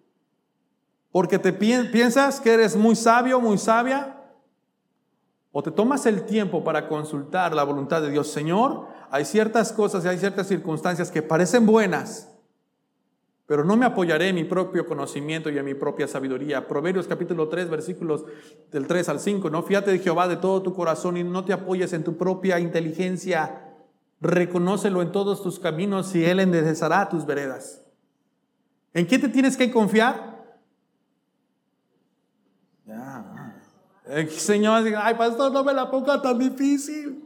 Porque 1.11 1.37
te 1.37 1.51
piensas 1.51 2.39
que 2.39 2.53
eres 2.53 2.77
muy 2.77 2.95
sabio, 2.95 3.41
muy 3.41 3.57
sabia, 3.57 4.16
o 5.57 5.63
te 5.63 5.71
tomas 5.71 6.05
el 6.05 6.21
tiempo 6.27 6.63
para 6.63 6.87
consultar 6.87 7.55
la 7.55 7.63
voluntad 7.63 7.99
de 8.03 8.11
Dios, 8.11 8.27
Señor, 8.27 8.85
hay 9.09 9.25
ciertas 9.25 9.73
cosas 9.73 10.05
y 10.05 10.07
hay 10.07 10.19
ciertas 10.19 10.45
circunstancias 10.45 11.09
que 11.09 11.23
parecen 11.23 11.65
buenas, 11.65 12.31
pero 13.47 13.63
no 13.63 13.75
me 13.75 13.87
apoyaré 13.87 14.29
en 14.29 14.35
mi 14.35 14.43
propio 14.43 14.85
conocimiento 14.85 15.49
y 15.49 15.57
en 15.57 15.65
mi 15.65 15.73
propia 15.73 16.07
sabiduría. 16.07 16.67
Proverbios 16.67 17.07
capítulo 17.07 17.49
3, 17.49 17.71
versículos 17.71 18.23
del 18.71 18.85
3 18.85 19.09
al 19.09 19.19
5, 19.19 19.49
no 19.49 19.63
fíate 19.63 19.89
de 19.89 19.97
Jehová 19.97 20.27
de 20.27 20.37
todo 20.37 20.61
tu 20.61 20.75
corazón 20.75 21.17
y 21.17 21.23
no 21.23 21.43
te 21.43 21.53
apoyes 21.53 21.91
en 21.93 22.03
tu 22.03 22.17
propia 22.17 22.59
inteligencia. 22.59 23.73
Reconócelo 24.21 25.01
en 25.01 25.11
todos 25.11 25.41
tus 25.41 25.57
caminos 25.57 26.13
y 26.13 26.23
Él 26.23 26.39
enderezará 26.39 27.09
tus 27.09 27.25
veredas. 27.25 27.83
¿En 28.93 29.07
qué 29.07 29.17
te 29.17 29.27
tienes 29.27 29.57
que 29.57 29.71
confiar? 29.71 30.36
El 34.09 34.29
Señor 34.29 34.83
ay 35.01 35.15
pastor, 35.15 35.51
no 35.51 35.63
me 35.63 35.73
la 35.73 35.89
ponga 35.89 36.21
tan 36.21 36.37
difícil. 36.37 37.23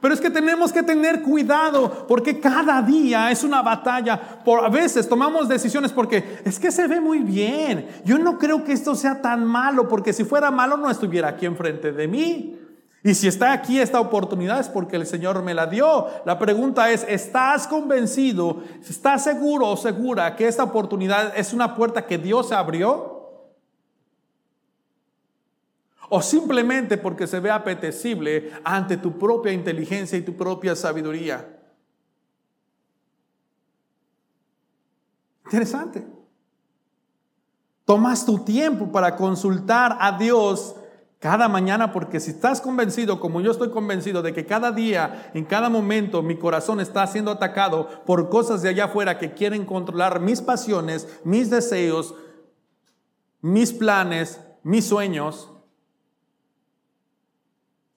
Pero 0.00 0.12
es 0.12 0.20
que 0.20 0.30
tenemos 0.30 0.72
que 0.72 0.82
tener 0.82 1.22
cuidado 1.22 2.06
porque 2.06 2.38
cada 2.38 2.82
día 2.82 3.30
es 3.30 3.42
una 3.42 3.62
batalla. 3.62 4.20
Por 4.44 4.64
a 4.64 4.68
veces 4.68 5.08
tomamos 5.08 5.48
decisiones 5.48 5.90
porque 5.90 6.40
es 6.44 6.58
que 6.58 6.70
se 6.70 6.86
ve 6.86 7.00
muy 7.00 7.20
bien. 7.20 7.88
Yo 8.04 8.18
no 8.18 8.38
creo 8.38 8.62
que 8.62 8.72
esto 8.72 8.94
sea 8.94 9.22
tan 9.22 9.44
malo 9.44 9.88
porque 9.88 10.12
si 10.12 10.24
fuera 10.24 10.50
malo 10.50 10.76
no 10.76 10.90
estuviera 10.90 11.28
aquí 11.28 11.46
enfrente 11.46 11.92
de 11.92 12.06
mí. 12.08 12.58
Y 13.02 13.14
si 13.14 13.28
está 13.28 13.52
aquí 13.52 13.78
esta 13.80 14.00
oportunidad 14.00 14.60
es 14.60 14.68
porque 14.68 14.96
el 14.96 15.06
Señor 15.06 15.42
me 15.42 15.54
la 15.54 15.66
dio. 15.66 16.08
La 16.24 16.38
pregunta 16.38 16.90
es, 16.90 17.06
¿estás 17.08 17.66
convencido, 17.66 18.62
estás 18.86 19.24
seguro 19.24 19.68
o 19.68 19.76
segura 19.76 20.34
que 20.36 20.48
esta 20.48 20.64
oportunidad 20.64 21.32
es 21.36 21.52
una 21.52 21.74
puerta 21.74 22.04
que 22.04 22.18
Dios 22.18 22.52
abrió? 22.52 23.15
O 26.08 26.22
simplemente 26.22 26.98
porque 26.98 27.26
se 27.26 27.40
ve 27.40 27.50
apetecible 27.50 28.52
ante 28.64 28.96
tu 28.96 29.18
propia 29.18 29.52
inteligencia 29.52 30.18
y 30.18 30.22
tu 30.22 30.36
propia 30.36 30.76
sabiduría. 30.76 31.56
Interesante. 35.44 36.06
Tomas 37.84 38.26
tu 38.26 38.40
tiempo 38.40 38.90
para 38.90 39.14
consultar 39.14 39.96
a 40.00 40.18
Dios 40.18 40.74
cada 41.18 41.48
mañana, 41.48 41.92
porque 41.92 42.20
si 42.20 42.32
estás 42.32 42.60
convencido, 42.60 43.20
como 43.20 43.40
yo 43.40 43.50
estoy 43.50 43.70
convencido, 43.70 44.22
de 44.22 44.34
que 44.34 44.44
cada 44.44 44.70
día, 44.70 45.30
en 45.34 45.44
cada 45.44 45.68
momento, 45.68 46.22
mi 46.22 46.36
corazón 46.36 46.80
está 46.80 47.06
siendo 47.06 47.30
atacado 47.30 47.88
por 48.04 48.28
cosas 48.28 48.60
de 48.62 48.68
allá 48.68 48.86
afuera 48.86 49.18
que 49.18 49.34
quieren 49.34 49.64
controlar 49.64 50.20
mis 50.20 50.42
pasiones, 50.42 51.08
mis 51.24 51.48
deseos, 51.48 52.14
mis 53.40 53.72
planes, 53.72 54.40
mis 54.62 54.84
sueños, 54.84 55.55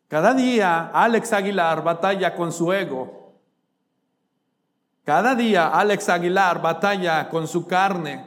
cada 0.09 0.33
día 0.33 0.91
Alex 0.93 1.31
Aguilar 1.31 1.83
batalla 1.83 2.35
con 2.35 2.51
su 2.51 2.73
ego. 2.73 3.35
Cada 5.05 5.35
día 5.35 5.67
Alex 5.67 6.09
Aguilar 6.09 6.61
batalla 6.61 7.29
con 7.29 7.47
su 7.47 7.65
carne. 7.65 8.25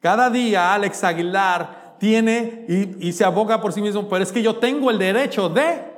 Cada 0.00 0.28
día 0.30 0.74
Alex 0.74 1.04
Aguilar 1.04 1.96
tiene 1.98 2.64
y, 2.66 3.12
se 3.12 3.24
aboga 3.24 3.60
por 3.60 3.72
sí 3.72 3.80
mismo, 3.80 4.08
pero 4.08 4.24
es 4.24 4.32
que 4.32 4.42
yo 4.42 4.56
tengo 4.56 4.90
el 4.90 4.98
derecho 4.98 5.48
de... 5.48 5.92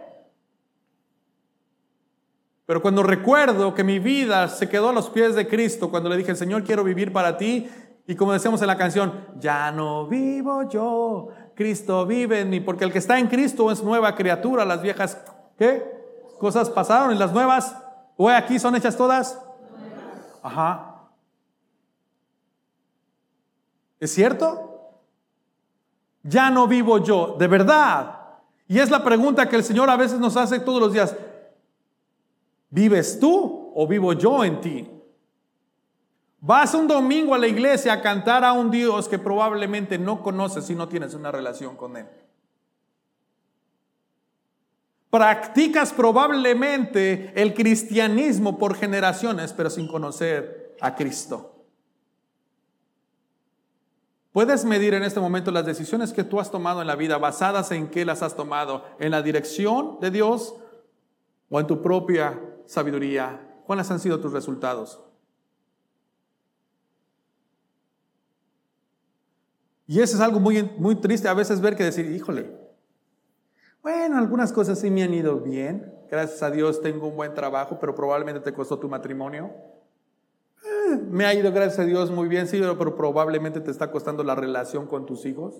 Pero 2.66 2.82
cuando 2.82 3.02
recuerdo 3.02 3.74
que 3.74 3.84
mi 3.84 3.98
vida 3.98 4.48
se 4.48 4.68
quedó 4.68 4.90
a 4.90 4.92
los 4.92 5.08
pies 5.08 5.34
de 5.34 5.48
Cristo, 5.48 5.90
cuando 5.90 6.10
le 6.10 6.16
dije, 6.16 6.34
Señor, 6.34 6.62
quiero 6.64 6.84
vivir 6.84 7.12
para 7.12 7.38
ti, 7.38 7.68
y 8.06 8.14
como 8.16 8.34
decíamos 8.34 8.60
en 8.60 8.66
la 8.66 8.76
canción, 8.76 9.26
ya 9.38 9.72
no 9.72 10.06
vivo 10.06 10.68
yo, 10.68 11.28
Cristo 11.54 12.04
vive 12.06 12.40
en 12.40 12.50
mí, 12.50 12.60
porque 12.60 12.84
el 12.84 12.92
que 12.92 12.98
está 12.98 13.18
en 13.18 13.28
Cristo 13.28 13.70
es 13.70 13.82
nueva 13.82 14.14
criatura, 14.14 14.64
las 14.64 14.82
viejas, 14.82 15.18
¿qué? 15.56 15.82
Cosas 16.38 16.68
pasaron 16.68 17.12
y 17.14 17.18
las 17.18 17.32
nuevas, 17.32 17.76
o 18.16 18.28
aquí 18.28 18.58
son 18.58 18.74
hechas 18.76 18.96
todas. 18.96 19.40
Ajá. 20.42 20.94
¿Es 24.00 24.12
cierto? 24.12 24.92
Ya 26.22 26.50
no 26.50 26.66
vivo 26.66 26.98
yo, 26.98 27.36
de 27.38 27.46
verdad. 27.46 28.20
Y 28.66 28.78
es 28.78 28.90
la 28.90 29.04
pregunta 29.04 29.48
que 29.48 29.56
el 29.56 29.64
Señor 29.64 29.88
a 29.90 29.96
veces 29.96 30.18
nos 30.18 30.36
hace 30.36 30.58
todos 30.58 30.80
los 30.80 30.92
días. 30.92 31.14
¿Vives 32.70 33.20
tú 33.20 33.72
o 33.74 33.86
vivo 33.86 34.12
yo 34.14 34.44
en 34.44 34.60
ti? 34.60 34.93
Vas 36.46 36.74
un 36.74 36.86
domingo 36.86 37.34
a 37.34 37.38
la 37.38 37.46
iglesia 37.46 37.94
a 37.94 38.02
cantar 38.02 38.44
a 38.44 38.52
un 38.52 38.70
Dios 38.70 39.08
que 39.08 39.18
probablemente 39.18 39.98
no 39.98 40.22
conoces 40.22 40.66
si 40.66 40.74
no 40.74 40.86
tienes 40.88 41.14
una 41.14 41.32
relación 41.32 41.74
con 41.74 41.96
Él. 41.96 42.06
Practicas 45.08 45.94
probablemente 45.94 47.32
el 47.34 47.54
cristianismo 47.54 48.58
por 48.58 48.74
generaciones, 48.74 49.54
pero 49.54 49.70
sin 49.70 49.88
conocer 49.88 50.76
a 50.82 50.94
Cristo. 50.94 51.64
Puedes 54.30 54.66
medir 54.66 54.92
en 54.92 55.02
este 55.04 55.20
momento 55.20 55.50
las 55.50 55.64
decisiones 55.64 56.12
que 56.12 56.24
tú 56.24 56.40
has 56.40 56.50
tomado 56.50 56.82
en 56.82 56.86
la 56.88 56.96
vida, 56.96 57.16
basadas 57.16 57.70
en 57.70 57.88
qué 57.88 58.04
las 58.04 58.20
has 58.20 58.36
tomado, 58.36 58.84
en 58.98 59.12
la 59.12 59.22
dirección 59.22 59.98
de 59.98 60.10
Dios 60.10 60.54
o 61.48 61.58
en 61.58 61.66
tu 61.66 61.80
propia 61.80 62.38
sabiduría. 62.66 63.62
¿Cuáles 63.64 63.90
han 63.90 63.98
sido 63.98 64.20
tus 64.20 64.32
resultados? 64.34 65.00
Y 69.86 70.00
eso 70.00 70.16
es 70.16 70.22
algo 70.22 70.40
muy, 70.40 70.62
muy 70.78 70.96
triste 70.96 71.28
a 71.28 71.34
veces 71.34 71.60
ver 71.60 71.76
que 71.76 71.84
decir, 71.84 72.06
híjole, 72.06 72.50
bueno, 73.82 74.16
algunas 74.16 74.52
cosas 74.52 74.78
sí 74.78 74.90
me 74.90 75.02
han 75.02 75.12
ido 75.12 75.40
bien, 75.40 75.94
gracias 76.10 76.42
a 76.42 76.50
Dios 76.50 76.80
tengo 76.80 77.08
un 77.08 77.16
buen 77.16 77.34
trabajo, 77.34 77.78
pero 77.78 77.94
probablemente 77.94 78.40
te 78.40 78.54
costó 78.54 78.78
tu 78.78 78.88
matrimonio. 78.88 79.50
Eh, 80.64 80.96
me 81.10 81.26
ha 81.26 81.34
ido, 81.34 81.52
gracias 81.52 81.80
a 81.80 81.84
Dios, 81.84 82.10
muy 82.10 82.26
bien, 82.28 82.48
sí, 82.48 82.62
pero 82.78 82.96
probablemente 82.96 83.60
te 83.60 83.70
está 83.70 83.90
costando 83.90 84.24
la 84.24 84.34
relación 84.34 84.86
con 84.86 85.04
tus 85.04 85.26
hijos. 85.26 85.54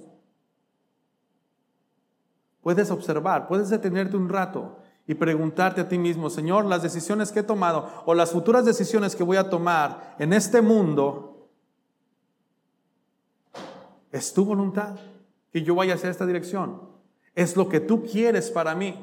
Puedes 2.63 2.91
observar, 2.91 3.47
puedes 3.47 3.69
detenerte 3.69 4.17
un 4.17 4.31
rato 4.31 4.79
y 5.07 5.15
preguntarte 5.15 5.83
a 5.83 5.89
ti 5.91 5.99
mismo, 5.99 6.31
Señor, 6.31 6.65
las 6.65 6.83
decisiones 6.83 7.31
que 7.31 7.41
he 7.41 7.43
tomado 7.43 7.91
o 8.07 8.15
las 8.15 8.33
futuras 8.33 8.65
decisiones 8.65 9.15
que 9.15 9.23
voy 9.23 9.37
a 9.37 9.51
tomar 9.51 10.17
en 10.19 10.33
este 10.33 10.63
mundo, 10.63 11.34
¿Es 14.15 14.33
tu 14.33 14.45
voluntad 14.45 14.95
que 15.51 15.65
yo 15.65 15.75
vaya 15.75 15.95
hacia 15.95 16.09
esta 16.09 16.25
dirección? 16.25 16.81
¿Es 17.35 17.57
lo 17.57 17.69
que 17.69 17.81
tú 17.81 18.05
quieres 18.05 18.49
para 18.49 18.77
mí? 18.77 18.97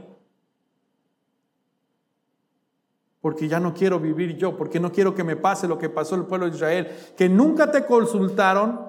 Porque 3.19 3.49
ya 3.49 3.59
no 3.59 3.73
quiero 3.73 3.99
vivir 3.99 4.37
yo, 4.37 4.55
porque 4.55 4.79
no 4.79 4.89
quiero 4.89 5.13
que 5.13 5.25
me 5.25 5.35
pase 5.35 5.67
lo 5.67 5.77
que 5.77 5.89
pasó 5.89 6.15
el 6.15 6.23
pueblo 6.23 6.49
de 6.49 6.55
Israel, 6.55 6.97
que 7.17 7.27
nunca 7.27 7.69
te 7.69 7.85
consultaron, 7.85 8.87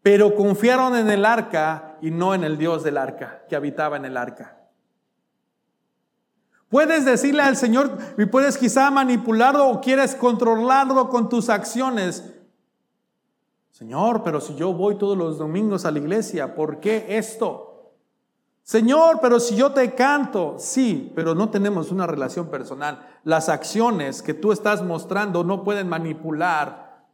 pero 0.00 0.34
confiaron 0.34 0.96
en 0.96 1.10
el 1.10 1.26
arca 1.26 1.98
y 2.00 2.10
no 2.10 2.34
en 2.34 2.42
el 2.42 2.56
Dios 2.56 2.82
del 2.82 2.96
arca, 2.96 3.44
que 3.46 3.56
habitaba 3.56 3.98
en 3.98 4.06
el 4.06 4.16
arca. 4.16 4.56
Puedes 6.70 7.04
decirle 7.04 7.42
al 7.42 7.58
Señor 7.58 7.98
y 8.16 8.24
puedes 8.24 8.56
quizá 8.56 8.90
manipularlo 8.90 9.68
o 9.68 9.82
quieres 9.82 10.14
controlarlo 10.14 11.10
con 11.10 11.28
tus 11.28 11.50
acciones, 11.50 12.24
Señor, 13.76 14.22
pero 14.22 14.40
si 14.40 14.54
yo 14.54 14.72
voy 14.72 14.94
todos 14.94 15.18
los 15.18 15.36
domingos 15.36 15.84
a 15.84 15.90
la 15.90 15.98
iglesia, 15.98 16.54
¿por 16.54 16.80
qué 16.80 17.18
esto? 17.18 17.92
Señor, 18.62 19.18
pero 19.20 19.38
si 19.38 19.54
yo 19.54 19.72
te 19.72 19.94
canto, 19.94 20.54
sí, 20.56 21.12
pero 21.14 21.34
no 21.34 21.50
tenemos 21.50 21.92
una 21.92 22.06
relación 22.06 22.48
personal. 22.48 23.06
Las 23.22 23.50
acciones 23.50 24.22
que 24.22 24.32
tú 24.32 24.50
estás 24.50 24.82
mostrando 24.82 25.44
no 25.44 25.62
pueden 25.62 25.90
manipular 25.90 27.04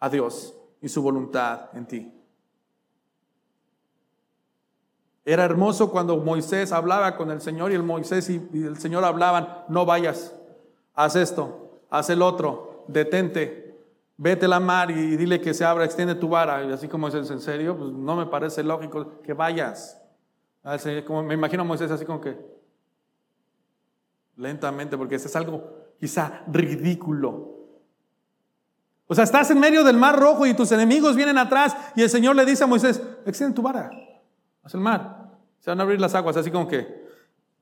a 0.00 0.08
Dios 0.08 0.52
y 0.82 0.88
su 0.88 1.00
voluntad 1.00 1.68
en 1.74 1.86
ti. 1.86 2.12
Era 5.24 5.44
hermoso 5.44 5.92
cuando 5.92 6.16
Moisés 6.16 6.72
hablaba 6.72 7.16
con 7.16 7.30
el 7.30 7.40
Señor 7.40 7.70
y 7.70 7.76
el 7.76 7.84
Moisés 7.84 8.28
y 8.28 8.48
el 8.52 8.78
Señor 8.80 9.04
hablaban, 9.04 9.64
no 9.68 9.86
vayas, 9.86 10.34
haz 10.96 11.14
esto, 11.14 11.78
haz 11.88 12.10
el 12.10 12.20
otro, 12.20 12.84
detente, 12.88 13.59
vete 14.22 14.44
a 14.44 14.48
la 14.48 14.60
mar 14.60 14.90
y 14.90 15.16
dile 15.16 15.40
que 15.40 15.54
se 15.54 15.64
abra, 15.64 15.86
extiende 15.86 16.14
tu 16.14 16.28
vara. 16.28 16.62
Y 16.62 16.72
así 16.72 16.88
como 16.88 17.08
es 17.08 17.14
en 17.14 17.40
serio, 17.40 17.76
pues 17.76 17.90
no 17.90 18.16
me 18.16 18.26
parece 18.26 18.62
lógico 18.62 19.22
que 19.22 19.32
vayas. 19.32 19.98
Como 21.06 21.22
me 21.22 21.32
imagino 21.32 21.62
a 21.62 21.64
Moisés 21.64 21.90
así 21.90 22.04
como 22.04 22.20
que 22.20 22.36
lentamente, 24.36 24.98
porque 24.98 25.14
eso 25.14 25.26
es 25.26 25.36
algo 25.36 25.94
quizá 25.98 26.44
ridículo. 26.48 27.60
O 29.06 29.14
sea, 29.14 29.24
estás 29.24 29.50
en 29.50 29.58
medio 29.58 29.82
del 29.84 29.96
mar 29.96 30.18
rojo 30.18 30.44
y 30.44 30.52
tus 30.52 30.70
enemigos 30.70 31.16
vienen 31.16 31.38
atrás 31.38 31.74
y 31.96 32.02
el 32.02 32.10
Señor 32.10 32.36
le 32.36 32.44
dice 32.44 32.64
a 32.64 32.66
Moisés, 32.66 33.02
extiende 33.24 33.56
tu 33.56 33.62
vara 33.62 33.90
hacia 34.62 34.76
el 34.76 34.84
mar. 34.84 35.30
Se 35.60 35.70
van 35.70 35.80
a 35.80 35.82
abrir 35.82 35.98
las 35.98 36.14
aguas, 36.14 36.36
así 36.36 36.50
como 36.50 36.68
que 36.68 37.08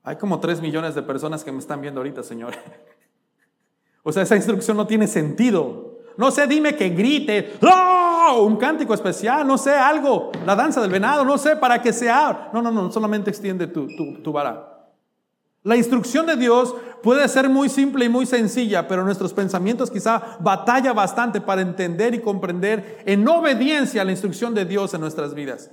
hay 0.03 0.17
como 0.17 0.41
tres 0.41 0.59
millones 0.59 0.93
de 0.93 1.03
personas 1.03 1.41
que 1.45 1.53
me 1.53 1.59
están 1.59 1.79
viendo 1.79 2.01
ahorita, 2.01 2.21
Señor. 2.21 2.53
o 4.03 4.11
sea, 4.11 4.23
esa 4.23 4.35
instrucción 4.35 4.75
no 4.75 4.85
tiene 4.85 5.07
sentido. 5.07 5.88
No 6.19 6.31
sé, 6.31 6.47
dime 6.47 6.75
que 6.75 6.89
grite, 6.89 7.53
¡Oh! 7.61 8.43
un 8.43 8.57
cántico 8.57 8.93
especial, 8.93 9.47
no 9.47 9.57
sé, 9.57 9.71
algo, 9.71 10.33
la 10.45 10.53
danza 10.53 10.81
del 10.81 10.91
venado, 10.91 11.23
no 11.23 11.37
sé, 11.37 11.55
para 11.55 11.81
que 11.81 11.93
sea. 11.93 12.49
No, 12.51 12.61
no, 12.61 12.71
no, 12.71 12.91
solamente 12.91 13.29
extiende 13.29 13.67
tu, 13.67 13.87
tu, 13.87 14.21
tu 14.21 14.33
vara. 14.33 14.89
La 15.63 15.77
instrucción 15.77 16.25
de 16.25 16.35
Dios 16.35 16.75
puede 17.01 17.25
ser 17.29 17.47
muy 17.47 17.69
simple 17.69 18.03
y 18.03 18.09
muy 18.09 18.25
sencilla, 18.25 18.85
pero 18.85 19.05
nuestros 19.05 19.33
pensamientos 19.33 19.89
quizá 19.89 20.35
batalla 20.41 20.91
bastante 20.91 21.39
para 21.39 21.61
entender 21.61 22.13
y 22.13 22.19
comprender 22.19 23.01
en 23.05 23.25
obediencia 23.25 24.01
a 24.01 24.05
la 24.05 24.11
instrucción 24.11 24.53
de 24.53 24.65
Dios 24.65 24.93
en 24.93 24.99
nuestras 24.99 25.33
vidas. 25.33 25.71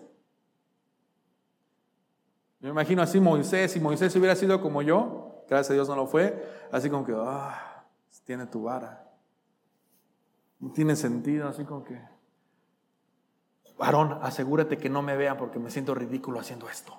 Me 2.60 2.68
imagino 2.68 3.02
así 3.02 3.18
Moisés, 3.18 3.72
si 3.72 3.80
Moisés 3.80 4.14
hubiera 4.14 4.36
sido 4.36 4.60
como 4.60 4.80
yo, 4.82 5.42
gracias 5.48 5.70
a 5.72 5.74
Dios 5.74 5.88
no 5.88 5.96
lo 5.96 6.06
fue, 6.06 6.48
así 6.70 6.88
como 6.88 7.04
que, 7.04 7.14
ah, 7.16 7.82
tiene 8.24 8.46
tu 8.46 8.62
vara. 8.62 9.05
No 10.58 10.72
tiene 10.72 10.96
sentido, 10.96 11.48
así 11.48 11.64
como 11.64 11.84
que, 11.84 12.00
varón, 13.78 14.18
asegúrate 14.22 14.78
que 14.78 14.88
no 14.88 15.02
me 15.02 15.16
vean 15.16 15.36
porque 15.36 15.58
me 15.58 15.70
siento 15.70 15.94
ridículo 15.94 16.40
haciendo 16.40 16.68
esto. 16.68 16.98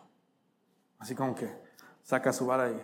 Así 0.99 1.15
como 1.15 1.35
que 1.35 1.51
saca 2.03 2.33
su 2.33 2.45
vara 2.45 2.71
y... 2.71 2.81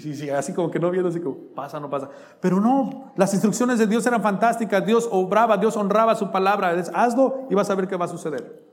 Sí, 0.00 0.16
sí, 0.16 0.28
así 0.28 0.52
como 0.52 0.72
que 0.72 0.80
no 0.80 0.90
viendo, 0.90 1.08
así 1.08 1.20
como 1.20 1.36
pasa, 1.54 1.78
no 1.78 1.88
pasa. 1.88 2.10
Pero 2.40 2.58
no, 2.58 3.12
las 3.16 3.32
instrucciones 3.32 3.78
de 3.78 3.86
Dios 3.86 4.04
eran 4.06 4.22
fantásticas. 4.22 4.84
Dios 4.84 5.08
obraba, 5.12 5.56
Dios 5.56 5.76
honraba 5.76 6.16
su 6.16 6.32
palabra. 6.32 6.70
Hazlo 6.94 7.46
y 7.48 7.54
vas 7.54 7.70
a 7.70 7.76
ver 7.76 7.86
qué 7.86 7.96
va 7.96 8.06
a 8.06 8.08
suceder. 8.08 8.63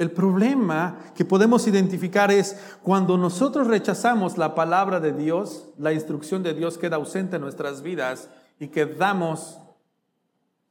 El 0.00 0.12
problema 0.12 1.12
que 1.14 1.26
podemos 1.26 1.68
identificar 1.68 2.32
es 2.32 2.58
cuando 2.82 3.18
nosotros 3.18 3.66
rechazamos 3.66 4.38
la 4.38 4.54
palabra 4.54 4.98
de 4.98 5.12
Dios, 5.12 5.74
la 5.76 5.92
instrucción 5.92 6.42
de 6.42 6.54
Dios 6.54 6.78
queda 6.78 6.96
ausente 6.96 7.36
en 7.36 7.42
nuestras 7.42 7.82
vidas 7.82 8.30
y 8.58 8.68
quedamos 8.68 9.58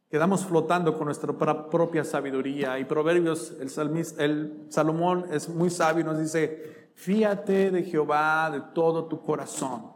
quedamos 0.09 0.47
flotando 0.47 0.97
con 0.97 1.05
nuestra 1.05 1.31
propia 1.69 2.03
sabiduría. 2.03 2.79
Y 2.79 2.85
Proverbios, 2.85 3.53
el, 3.59 3.69
el 4.17 4.65
Salomón 4.69 5.27
es 5.31 5.47
muy 5.47 5.69
sabio 5.69 6.01
y 6.01 6.05
nos 6.05 6.17
dice, 6.17 6.89
fíate 6.95 7.69
de 7.69 7.83
Jehová 7.83 8.49
de 8.49 8.61
todo 8.73 9.05
tu 9.05 9.21
corazón. 9.21 9.91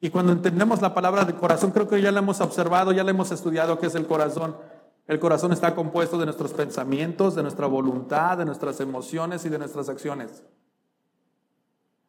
Y 0.00 0.10
cuando 0.10 0.30
entendemos 0.30 0.80
la 0.80 0.94
palabra 0.94 1.24
de 1.24 1.34
corazón, 1.34 1.72
creo 1.72 1.88
que 1.88 2.00
ya 2.00 2.12
la 2.12 2.20
hemos 2.20 2.40
observado, 2.40 2.92
ya 2.92 3.02
la 3.02 3.10
hemos 3.10 3.32
estudiado, 3.32 3.80
qué 3.80 3.86
es 3.86 3.96
el 3.96 4.06
corazón. 4.06 4.54
El 5.10 5.18
corazón 5.18 5.52
está 5.52 5.74
compuesto 5.74 6.16
de 6.18 6.24
nuestros 6.24 6.52
pensamientos, 6.52 7.34
de 7.34 7.42
nuestra 7.42 7.66
voluntad, 7.66 8.38
de 8.38 8.44
nuestras 8.44 8.78
emociones 8.78 9.44
y 9.44 9.48
de 9.48 9.58
nuestras 9.58 9.88
acciones. 9.88 10.44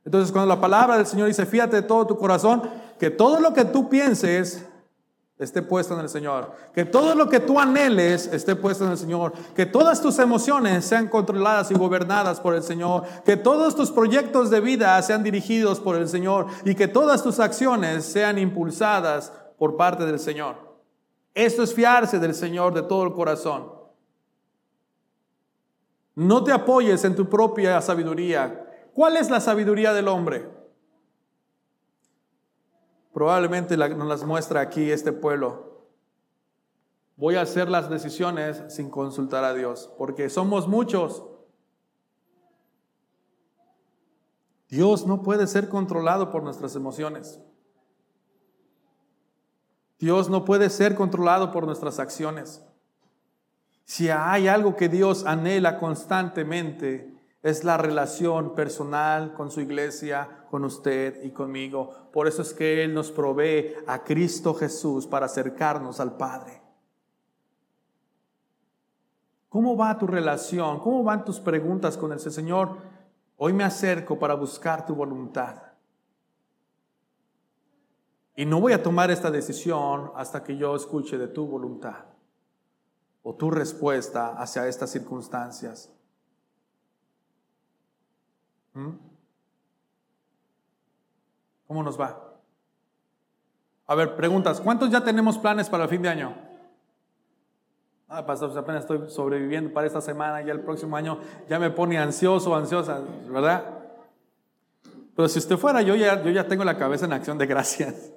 Entonces, 0.06 0.32
cuando 0.32 0.54
la 0.54 0.62
palabra 0.62 0.98
del 0.98 1.08
Señor 1.08 1.28
dice, 1.28 1.48
fíjate 1.48 1.78
de 1.78 1.82
todo 1.82 2.06
tu 2.06 2.16
corazón, 2.16 2.62
que 3.00 3.10
todo 3.10 3.40
lo 3.40 3.54
que 3.54 3.66
tú 3.66 3.90
pienses 3.90 4.68
esté 5.40 5.64
puesto 5.64 5.96
en 5.96 6.02
el 6.02 6.10
Señor. 6.10 6.52
Que 6.76 6.86
todo 6.86 7.16
lo 7.16 7.28
que 7.28 7.40
tú 7.40 7.60
anheles 7.60 8.28
esté 8.28 8.56
puesto 8.56 8.86
en 8.86 8.92
el 8.92 9.00
Señor. 9.00 9.34
Que 9.56 9.66
todas 9.66 10.00
tus 10.00 10.20
emociones 10.20 10.86
sean 10.86 11.08
controladas 11.08 11.72
y 11.72 11.74
gobernadas 11.74 12.40
por 12.40 12.54
el 12.54 12.62
Señor. 12.62 13.06
Que 13.26 13.36
todos 13.36 13.76
tus 13.76 13.90
proyectos 13.90 14.52
de 14.52 14.62
vida 14.62 15.02
sean 15.02 15.24
dirigidos 15.24 15.80
por 15.80 15.96
el 15.96 16.08
Señor. 16.08 16.46
Y 16.66 16.76
que 16.76 16.88
todas 16.88 17.24
tus 17.24 17.40
acciones 17.40 18.06
sean 18.06 18.38
impulsadas 18.38 19.34
por 19.58 19.76
parte 19.76 20.06
del 20.06 20.20
Señor. 20.20 20.71
Esto 21.34 21.64
es 21.64 21.74
fiarse 21.74 22.20
del 22.20 22.34
Señor 22.34 22.74
de 22.74 22.84
todo 22.84 23.04
el 23.04 23.14
corazón. 23.14 23.72
No 26.16 26.44
te 26.44 26.52
apoyes 26.52 27.04
en 27.06 27.16
tu 27.16 27.30
propia 27.30 27.80
sabiduría. 27.82 28.90
¿Cuál 28.94 29.18
es 29.18 29.30
la 29.30 29.40
sabiduría 29.40 29.94
del 29.94 30.10
hombre? 30.10 30.50
Probablemente 33.14 33.78
nos 33.78 34.08
las 34.08 34.24
muestra 34.24 34.62
aquí 34.62 34.92
este 34.92 35.14
pueblo. 35.14 35.88
Voy 37.16 37.36
a 37.36 37.42
hacer 37.42 37.70
las 37.70 37.90
decisiones 37.90 38.64
sin 38.70 38.90
consultar 38.90 39.44
a 39.44 39.54
Dios, 39.54 39.92
porque 39.98 40.30
somos 40.30 40.68
muchos. 40.68 41.24
Dios 44.70 45.06
no 45.06 45.22
puede 45.22 45.48
ser 45.48 45.70
controlado 45.70 46.32
por 46.32 46.44
nuestras 46.44 46.76
emociones. 46.76 47.40
Dios 50.02 50.32
no 50.32 50.46
puede 50.46 50.72
ser 50.72 50.96
controlado 50.96 51.52
por 51.52 51.68
nuestras 51.68 52.00
acciones. 52.00 52.66
Si 53.86 54.10
hay 54.10 54.48
algo 54.48 54.76
que 54.76 54.90
Dios 54.90 55.28
anhela 55.28 55.78
constantemente, 55.78 57.14
es 57.44 57.64
la 57.64 57.78
relación 57.78 58.56
personal 58.56 59.34
con 59.34 59.52
su 59.52 59.62
iglesia, 59.62 60.46
con 60.50 60.66
usted 60.66 61.24
y 61.24 61.30
conmigo. 61.30 62.10
Por 62.12 62.28
eso 62.28 62.42
es 62.42 62.52
que 62.52 62.84
Él 62.84 62.96
nos 62.96 63.12
provee 63.12 63.76
a 63.86 64.04
Cristo 64.04 64.56
Jesús 64.56 65.06
para 65.06 65.28
acercarnos 65.28 66.00
al 66.00 66.18
Padre. 66.18 66.64
¿Cómo 69.50 69.78
va 69.78 70.00
tu 70.00 70.08
relación? 70.08 70.80
¿Cómo 70.80 71.04
van 71.04 71.24
tus 71.24 71.40
preguntas 71.40 71.96
con 71.96 72.12
el 72.12 72.20
Señor? 72.20 72.78
Hoy 73.38 73.54
me 73.54 73.64
acerco 73.64 74.18
para 74.18 74.34
buscar 74.34 74.84
tu 74.84 74.96
voluntad. 74.96 75.71
Y 78.36 78.46
no 78.46 78.62
voy 78.62 78.74
a 78.74 78.82
tomar 78.82 79.12
esta 79.12 79.30
decisión 79.30 80.12
hasta 80.16 80.44
que 80.44 80.58
yo 80.58 80.76
escuche 80.76 81.18
de 81.18 81.28
tu 81.28 81.46
voluntad 81.46 82.06
o 83.24 83.36
tu 83.36 83.52
respuesta 83.52 84.34
hacia 84.34 84.68
estas 84.68 84.90
circunstancias. 84.90 85.92
¿Mm? 88.74 88.92
¿Cómo 91.68 91.84
nos 91.84 92.00
va? 92.00 92.32
A 93.88 93.96
ver, 93.96 94.16
preguntas. 94.16 94.62
¿Cuántos 94.62 94.90
ya 94.90 95.04
tenemos 95.04 95.38
planes 95.38 95.70
para 95.70 95.84
el 95.84 95.90
fin 95.90 96.02
de 96.02 96.10
año? 96.10 96.36
Ah, 98.08 98.26
pastor, 98.26 98.50
pues 98.50 98.62
apenas 98.62 98.82
estoy 98.82 99.10
sobreviviendo 99.10 99.74
para 99.74 99.88
esta 99.88 100.02
semana 100.02 100.42
y 100.42 100.50
el 100.50 100.62
próximo 100.62 100.98
año 100.98 101.20
ya 101.48 101.60
me 101.60 101.70
pone 101.70 101.98
ansioso, 101.98 102.56
ansiosa, 102.56 103.02
¿verdad? 103.30 103.64
Pero 105.16 105.30
si 105.30 105.40
usted 105.40 105.58
fuera, 105.58 105.82
yo 105.82 105.96
ya, 105.96 106.22
yo 106.22 106.30
ya 106.30 106.48
tengo 106.48 106.64
la 106.66 106.78
cabeza 106.78 107.06
en 107.06 107.14
acción 107.14 107.38
de 107.38 107.46
gracias. 107.46 108.12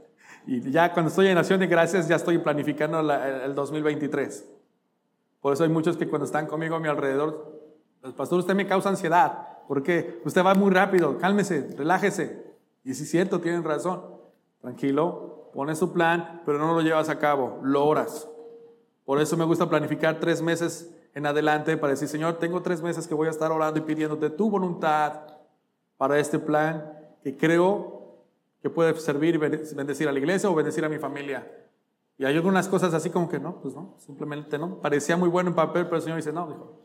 Y 0.47 0.71
ya 0.71 0.93
cuando 0.93 1.09
estoy 1.09 1.29
en 1.29 1.39
Acción 1.39 1.61
de 1.61 1.67
Gracias 1.67 2.07
ya 2.09 2.17
estoy 2.17 2.39
planificando 2.39 3.01
el 3.01 3.55
2023. 3.55 4.47
Por 5.41 5.53
eso 5.53 5.65
hay 5.65 5.71
muchos 5.71 5.97
que 5.97 6.09
cuando 6.09 6.27
están 6.27 6.47
conmigo 6.47 6.77
a 6.77 6.81
mi 6.81 6.89
alrededor, 6.89 7.53
el 7.97 8.01
pues, 8.01 8.15
pastor, 8.15 8.39
usted 8.39 8.55
me 8.55 8.67
causa 8.67 8.91
ansiedad. 8.91 9.49
porque 9.67 10.21
Usted 10.25 10.45
va 10.45 10.55
muy 10.55 10.71
rápido, 10.71 11.19
cálmese, 11.19 11.71
relájese. 11.77 12.45
Y 12.85 12.95
si 12.95 13.05
es 13.05 13.11
cierto, 13.11 13.41
tienen 13.41 13.65
razón. 13.65 14.03
Tranquilo, 14.61 15.51
pones 15.55 15.79
su 15.79 15.93
plan, 15.93 16.43
pero 16.45 16.59
no 16.59 16.75
lo 16.75 16.81
llevas 16.81 17.09
a 17.09 17.19
cabo, 17.19 17.61
lo 17.63 17.87
oras. 17.87 18.29
Por 19.05 19.21
eso 19.21 19.37
me 19.37 19.45
gusta 19.45 19.69
planificar 19.69 20.21
tres 20.21 20.43
meses 20.43 20.91
en 21.15 21.27
adelante 21.27 21.77
para 21.77 21.93
decir, 21.93 22.09
Señor, 22.09 22.39
tengo 22.39 22.63
tres 22.63 22.83
meses 22.83 23.07
que 23.07 23.15
voy 23.15 23.29
a 23.29 23.31
estar 23.31 23.53
orando 23.53 23.79
y 23.79 23.83
pidiéndote 23.83 24.31
tu 24.31 24.51
voluntad 24.51 25.21
para 25.97 26.19
este 26.19 26.39
plan 26.39 26.93
que 27.23 27.37
creo 27.37 27.94
que 28.65 28.71
puede 28.71 28.99
servir 28.99 29.35
y 29.35 29.37
bendecir 29.37 30.09
a 30.09 30.13
la 30.13 30.19
iglesia 30.19 30.49
o 30.49 30.55
bendecir 30.55 30.83
a 30.87 30.89
mi 30.89 30.97
familia. 30.99 31.47
Y 32.17 32.25
hay 32.25 32.35
algunas 32.35 32.67
cosas 32.67 32.95
así 32.95 33.11
como 33.11 33.29
que 33.29 33.39
no, 33.39 33.61
pues 33.61 33.75
no, 33.75 33.95
simplemente 33.99 34.57
no. 34.57 34.81
Parecía 34.81 35.19
muy 35.19 35.29
bueno 35.29 35.51
en 35.51 35.55
papel, 35.55 35.85
pero 35.85 35.97
el 35.97 36.03
Señor 36.03 36.17
dice, 36.17 36.33
no, 36.33 36.49
dijo, 36.49 36.81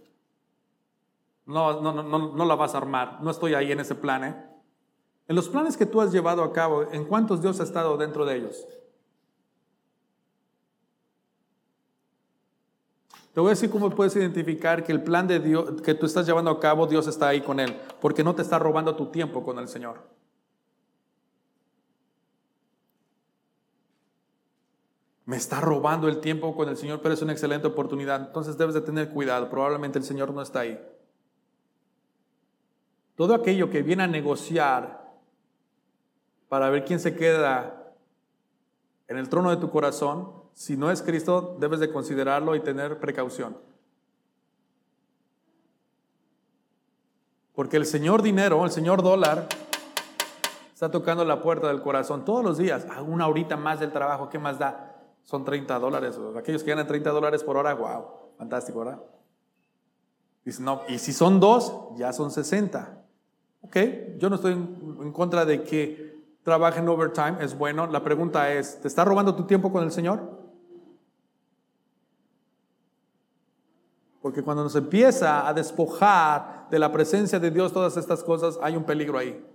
no, 1.46 1.80
no, 1.80 2.04
no, 2.04 2.36
no 2.36 2.46
la 2.46 2.56
vas 2.56 2.76
a 2.76 2.80
armar, 2.80 3.20
no 3.22 3.32
estoy 3.32 3.54
ahí 3.54 3.72
en 3.72 3.80
ese 3.80 3.96
plan. 3.96 4.26
¿eh? 4.26 4.36
En 5.30 5.38
los 5.38 5.48
planes 5.48 5.78
que 5.78 5.86
tú 5.86 6.02
has 6.02 6.12
llevado 6.12 6.44
a 6.44 6.52
cabo, 6.52 6.84
¿en 6.92 7.06
cuántos 7.06 7.42
Dios 7.42 7.62
ha 7.62 7.64
estado 7.64 7.96
dentro 7.96 8.26
de 8.26 8.36
ellos? 8.36 8.68
Te 13.34 13.40
voy 13.40 13.48
a 13.48 13.52
decir 13.52 13.70
cómo 13.70 13.90
puedes 13.92 14.18
identificar 14.18 14.84
que 14.84 14.92
el 14.92 15.02
plan 15.02 15.30
de 15.30 15.40
Dios 15.40 15.82
que 15.82 15.94
tú 15.94 16.06
estás 16.06 16.26
llevando 16.26 16.52
a 16.52 16.60
cabo, 16.60 16.88
Dios 16.88 17.08
está 17.08 17.30
ahí 17.30 17.40
con 17.40 17.58
él, 17.62 17.80
porque 18.02 18.22
no 18.22 18.36
te 18.36 18.42
está 18.42 18.60
robando 18.60 18.98
tu 18.98 19.06
tiempo 19.06 19.46
con 19.46 19.60
el 19.60 19.70
Señor. 19.70 20.19
Me 25.30 25.38
está 25.38 25.62
robando 25.62 26.08
el 26.08 26.22
tiempo 26.22 26.56
con 26.56 26.70
el 26.70 26.76
Señor, 26.76 27.02
pero 27.04 27.14
es 27.14 27.22
una 27.22 27.34
excelente 27.34 27.68
oportunidad. 27.68 28.20
Entonces 28.20 28.58
debes 28.58 28.74
de 28.74 28.82
tener 28.82 29.10
cuidado, 29.10 29.48
probablemente 29.48 30.00
el 30.00 30.04
Señor 30.04 30.34
no 30.34 30.42
está 30.42 30.62
ahí. 30.62 30.84
Todo 33.14 33.36
aquello 33.36 33.70
que 33.70 33.84
viene 33.84 34.02
a 34.02 34.08
negociar 34.08 35.08
para 36.48 36.72
ver 36.72 36.84
quién 36.84 37.00
se 37.00 37.16
queda 37.16 37.94
en 39.08 39.20
el 39.20 39.30
trono 39.30 39.52
de 39.52 39.58
tu 39.58 39.70
corazón, 39.70 40.34
si 40.54 40.76
no 40.76 40.90
es 40.90 41.04
Cristo, 41.04 41.58
debes 41.60 41.80
de 41.80 41.94
considerarlo 41.94 42.56
y 42.56 42.62
tener 42.62 43.00
precaución. 43.00 43.56
Porque 47.54 47.78
el 47.78 47.86
Señor 47.86 48.24
dinero, 48.24 48.66
el 48.66 48.72
Señor 48.72 49.04
dólar, 49.04 49.48
está 50.74 50.90
tocando 50.90 51.24
la 51.24 51.44
puerta 51.44 51.68
del 51.68 51.84
corazón 51.84 52.26
todos 52.26 52.44
los 52.44 52.58
días. 52.58 52.88
A 52.90 53.04
una 53.04 53.28
horita 53.28 53.58
más 53.58 53.80
del 53.80 53.92
trabajo, 53.92 54.28
¿qué 54.28 54.40
más 54.40 54.58
da? 54.58 54.89
Son 55.30 55.46
30 55.46 55.78
dólares. 55.78 56.20
Aquellos 56.36 56.64
que 56.64 56.72
ganan 56.72 56.88
30 56.88 57.12
dólares 57.12 57.44
por 57.44 57.56
hora, 57.56 57.76
wow, 57.76 58.04
fantástico, 58.40 58.80
¿verdad? 58.80 59.00
Dice, 60.44 60.64
no, 60.64 60.82
y 60.88 60.98
si 60.98 61.14
son 61.14 61.40
dos, 61.40 61.72
ya 61.98 62.12
son 62.12 62.32
60. 62.32 63.00
Ok, 63.62 63.78
yo 64.18 64.32
no 64.32 64.38
estoy 64.38 64.54
en, 64.54 65.14
contra 65.14 65.46
de 65.46 65.62
que 65.62 66.20
trabajen 66.42 66.90
overtime, 66.90 67.36
es 67.42 67.56
bueno. 67.56 67.86
La 67.86 68.04
pregunta 68.04 68.52
es, 68.52 68.82
¿te 68.82 68.88
está 68.88 69.06
robando 69.06 69.36
tu 69.36 69.44
tiempo 69.44 69.72
con 69.72 69.84
el 69.84 69.92
Señor? 69.92 70.20
Porque 74.24 74.42
cuando 74.42 74.64
nos 74.64 74.76
empieza 74.76 75.48
a 75.48 75.54
despojar 75.54 76.66
de 76.72 76.80
la 76.80 76.92
presencia 76.92 77.40
de 77.40 77.52
Dios 77.52 77.72
todas 77.72 77.98
estas 77.98 78.24
cosas, 78.24 78.58
hay 78.64 78.76
un 78.76 78.84
peligro 78.84 79.20
ahí. 79.20 79.46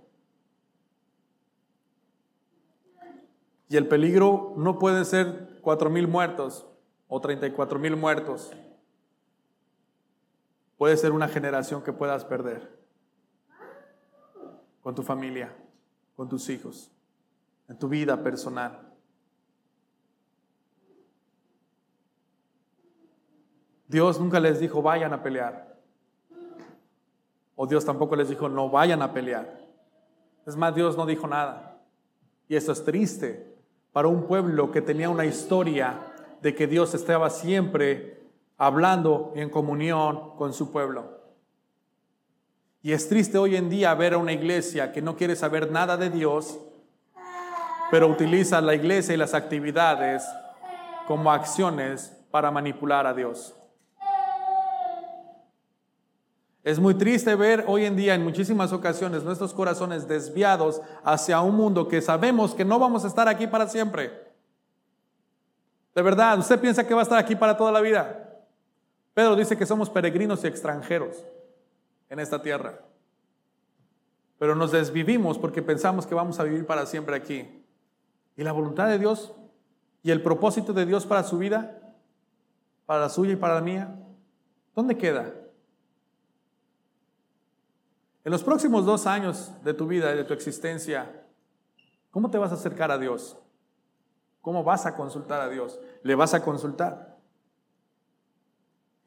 Y 3.67 3.75
el 3.75 3.89
peligro 3.89 4.53
no 4.55 4.79
puede 4.79 5.03
ser 5.03 5.54
4 5.65 5.89
mil 5.89 6.07
muertos 6.07 6.63
o 7.07 7.19
34 7.19 7.79
mil 7.79 7.95
muertos. 7.95 8.51
Puede 10.77 10.95
ser 10.95 11.11
una 11.11 11.27
generación 11.27 11.81
que 11.81 11.91
puedas 11.91 12.23
perder 12.23 12.77
con 14.81 14.93
tu 14.93 15.01
familia, 15.01 15.55
con 16.15 16.29
tus 16.29 16.49
hijos, 16.49 16.91
en 17.67 17.79
tu 17.79 17.89
vida 17.89 18.21
personal. 18.21 18.93
Dios 23.87 24.19
nunca 24.19 24.39
les 24.39 24.59
dijo 24.59 24.83
vayan 24.83 25.13
a 25.13 25.23
pelear. 25.23 25.79
O 27.55 27.65
Dios 27.65 27.83
tampoco 27.83 28.15
les 28.15 28.29
dijo 28.29 28.49
no 28.49 28.69
vayan 28.69 29.01
a 29.01 29.11
pelear. 29.11 29.65
Es 30.45 30.55
más, 30.55 30.75
Dios 30.75 30.95
no 30.95 31.07
dijo 31.07 31.25
nada. 31.25 31.81
Y 32.47 32.55
eso 32.55 32.71
es 32.71 32.85
triste, 32.85 33.54
para 33.95 34.09
un 34.09 34.27
pueblo 34.27 34.73
que 34.73 34.81
tenía 34.81 35.09
una 35.09 35.23
historia 35.23 35.97
de 36.41 36.53
que 36.53 36.67
Dios 36.67 36.93
estaba 36.93 37.29
siempre 37.29 38.19
hablando 38.57 39.31
en 39.37 39.49
comunión 39.49 40.35
con 40.35 40.51
su 40.51 40.69
pueblo. 40.69 41.21
Y 42.81 42.91
es 42.91 43.07
triste 43.07 43.37
hoy 43.37 43.55
en 43.55 43.69
día 43.69 43.93
ver 43.93 44.15
a 44.15 44.17
una 44.17 44.33
iglesia 44.33 44.91
que 44.91 45.01
no 45.01 45.15
quiere 45.15 45.37
saber 45.37 45.71
nada 45.71 45.95
de 45.95 46.09
Dios, 46.09 46.59
pero 47.89 48.09
utiliza 48.09 48.59
la 48.59 48.75
iglesia 48.75 49.13
y 49.13 49.17
las 49.17 49.33
actividades 49.33 50.27
como 51.07 51.31
acciones 51.31 52.17
para 52.31 52.51
manipular 52.51 53.07
a 53.07 53.13
Dios. 53.13 53.55
Es 56.65 56.79
muy 56.79 56.95
triste 56.95 57.35
ver 57.35 57.63
hoy 57.67 57.85
en 57.85 57.95
día 57.95 58.15
en 58.15 58.23
muchísimas 58.23 58.73
ocasiones 58.73 59.23
nuestros 59.23 59.53
corazones 59.53 60.07
desviados 60.07 60.81
hacia 61.03 61.39
un 61.41 61.53
mundo 61.53 61.87
que 61.87 62.01
sabemos 62.01 62.55
que 62.55 62.65
no 62.65 62.79
vamos 62.79 63.05
a 63.05 63.07
estar 63.07 63.27
aquí 63.27 63.45
para 63.45 63.67
siempre. 63.67 64.11
De 65.93 66.01
verdad, 66.01 66.39
usted 66.39 66.59
piensa 66.59 66.87
que 66.87 66.95
va 66.95 67.01
a 67.01 67.03
estar 67.03 67.19
aquí 67.19 67.35
para 67.35 67.55
toda 67.55 67.71
la 67.71 67.81
vida. 67.81 68.41
Pedro 69.13 69.35
dice 69.35 69.55
que 69.55 69.67
somos 69.67 69.91
peregrinos 69.91 70.43
y 70.43 70.47
extranjeros 70.47 71.23
en 72.09 72.19
esta 72.19 72.41
tierra. 72.41 72.79
Pero 74.39 74.55
nos 74.55 74.71
desvivimos 74.71 75.37
porque 75.37 75.61
pensamos 75.61 76.07
que 76.07 76.15
vamos 76.15 76.39
a 76.39 76.43
vivir 76.45 76.65
para 76.65 76.87
siempre 76.87 77.15
aquí. 77.15 77.63
Y 78.35 78.43
la 78.43 78.53
voluntad 78.53 78.87
de 78.87 78.97
Dios 78.97 79.35
y 80.01 80.09
el 80.09 80.23
propósito 80.23 80.73
de 80.73 80.87
Dios 80.87 81.05
para 81.05 81.21
su 81.21 81.37
vida, 81.37 81.93
para 82.87 83.01
la 83.01 83.09
suya 83.09 83.33
y 83.33 83.35
para 83.37 83.53
la 83.53 83.61
mía, 83.61 83.95
¿dónde 84.73 84.97
queda? 84.97 85.31
En 88.25 88.31
los 88.31 88.43
próximos 88.43 88.85
dos 88.85 89.05
años 89.05 89.51
de 89.63 89.75
tu 89.75 89.85
vida 89.85 90.11
y 90.11 90.17
de 90.17 90.23
tu 90.23 90.33
existencia, 90.33 91.23
¿cómo 92.09 92.31
te 92.31 92.39
vas 92.39 92.51
a 92.51 92.55
acercar 92.55 92.89
a 92.89 92.97
Dios? 92.97 93.37
¿Cómo 94.41 94.63
vas 94.63 94.87
a 94.87 94.95
consultar 94.95 95.41
a 95.41 95.49
Dios? 95.49 95.79
¿Le 96.01 96.15
vas 96.15 96.33
a 96.33 96.43
consultar? 96.43 97.19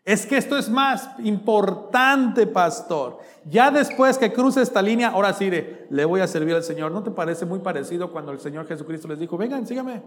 Es 0.04 0.24
que 0.24 0.36
esto 0.36 0.56
es 0.56 0.70
más 0.70 1.18
importante, 1.18 2.46
pastor. 2.46 3.18
Ya 3.44 3.72
después 3.72 4.16
que 4.18 4.32
cruce 4.32 4.62
esta 4.62 4.80
línea, 4.80 5.08
ahora 5.08 5.32
sí, 5.34 5.50
le 5.50 6.04
voy 6.04 6.20
a 6.20 6.28
servir 6.28 6.54
al 6.54 6.62
Señor. 6.62 6.92
¿No 6.92 7.02
te 7.02 7.10
parece 7.10 7.44
muy 7.44 7.58
parecido 7.58 8.12
cuando 8.12 8.30
el 8.30 8.38
Señor 8.38 8.68
Jesucristo 8.68 9.08
les 9.08 9.18
dijo, 9.18 9.36
vengan, 9.36 9.66
sígame? 9.66 10.02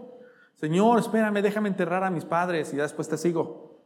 Señor, 0.56 0.98
espérame, 0.98 1.42
déjame 1.42 1.68
enterrar 1.68 2.02
a 2.02 2.10
mis 2.10 2.24
padres 2.24 2.72
y 2.72 2.78
ya 2.78 2.84
después 2.84 3.08
te 3.10 3.18
sigo. 3.18 3.78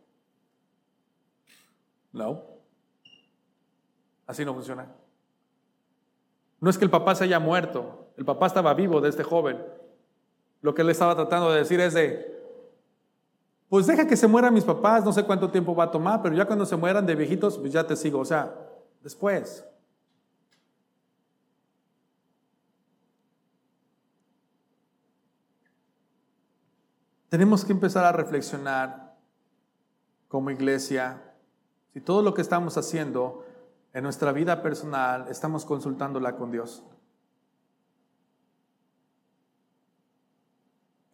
No. 2.12 2.45
Así 4.27 4.45
no 4.45 4.55
funciona. 4.55 4.87
No 6.61 6.71
es 6.71 6.79
que 6.79 6.85
el 6.85 6.90
papá 6.90 7.14
se 7.14 7.25
haya 7.25 7.38
muerto, 7.38 8.09
el 8.16 8.25
papá 8.25 8.47
estaba 8.47 8.75
vivo 8.75 9.01
de 9.01 9.11
este 9.11 9.23
joven. 9.23 9.62
Lo 10.62 10.75
que 10.75 10.83
él 10.83 10.90
estaba 10.90 11.14
tratando 11.14 11.53
de 11.53 11.59
decir 11.59 11.81
es 11.81 11.95
de, 11.95 12.35
pues 13.69 13.87
deja 13.87 14.07
que 14.07 14.16
se 14.16 14.27
mueran 14.27 14.55
mis 14.55 14.64
papás, 14.64 15.05
no 15.05 15.12
sé 15.12 15.25
cuánto 15.25 15.51
tiempo 15.51 15.75
va 15.75 15.85
a 15.85 15.90
tomar, 15.90 16.23
pero 16.23 16.35
ya 16.35 16.47
cuando 16.47 16.64
se 16.64 16.77
mueran 16.77 17.05
de 17.05 17.14
viejitos, 17.14 17.59
pues 17.59 17.73
ya 17.73 17.87
te 17.87 17.97
sigo, 17.97 18.21
o 18.21 18.25
sea, 18.25 18.55
después. 19.03 19.64
Tenemos 27.29 27.64
que 27.64 27.73
empezar 27.73 28.05
a 28.05 28.12
reflexionar 28.12 29.14
como 30.29 30.51
iglesia 30.51 31.23
si 31.92 32.01
todo 32.01 32.23
lo 32.23 32.35
que 32.35 32.42
estamos 32.42 32.77
haciendo 32.77 33.46
en 33.97 34.03
nuestra 34.03 34.31
vida 34.31 34.61
personal 34.61 35.27
estamos 35.31 35.65
consultándola 35.65 36.37
con 36.37 36.51
Dios. 36.51 36.85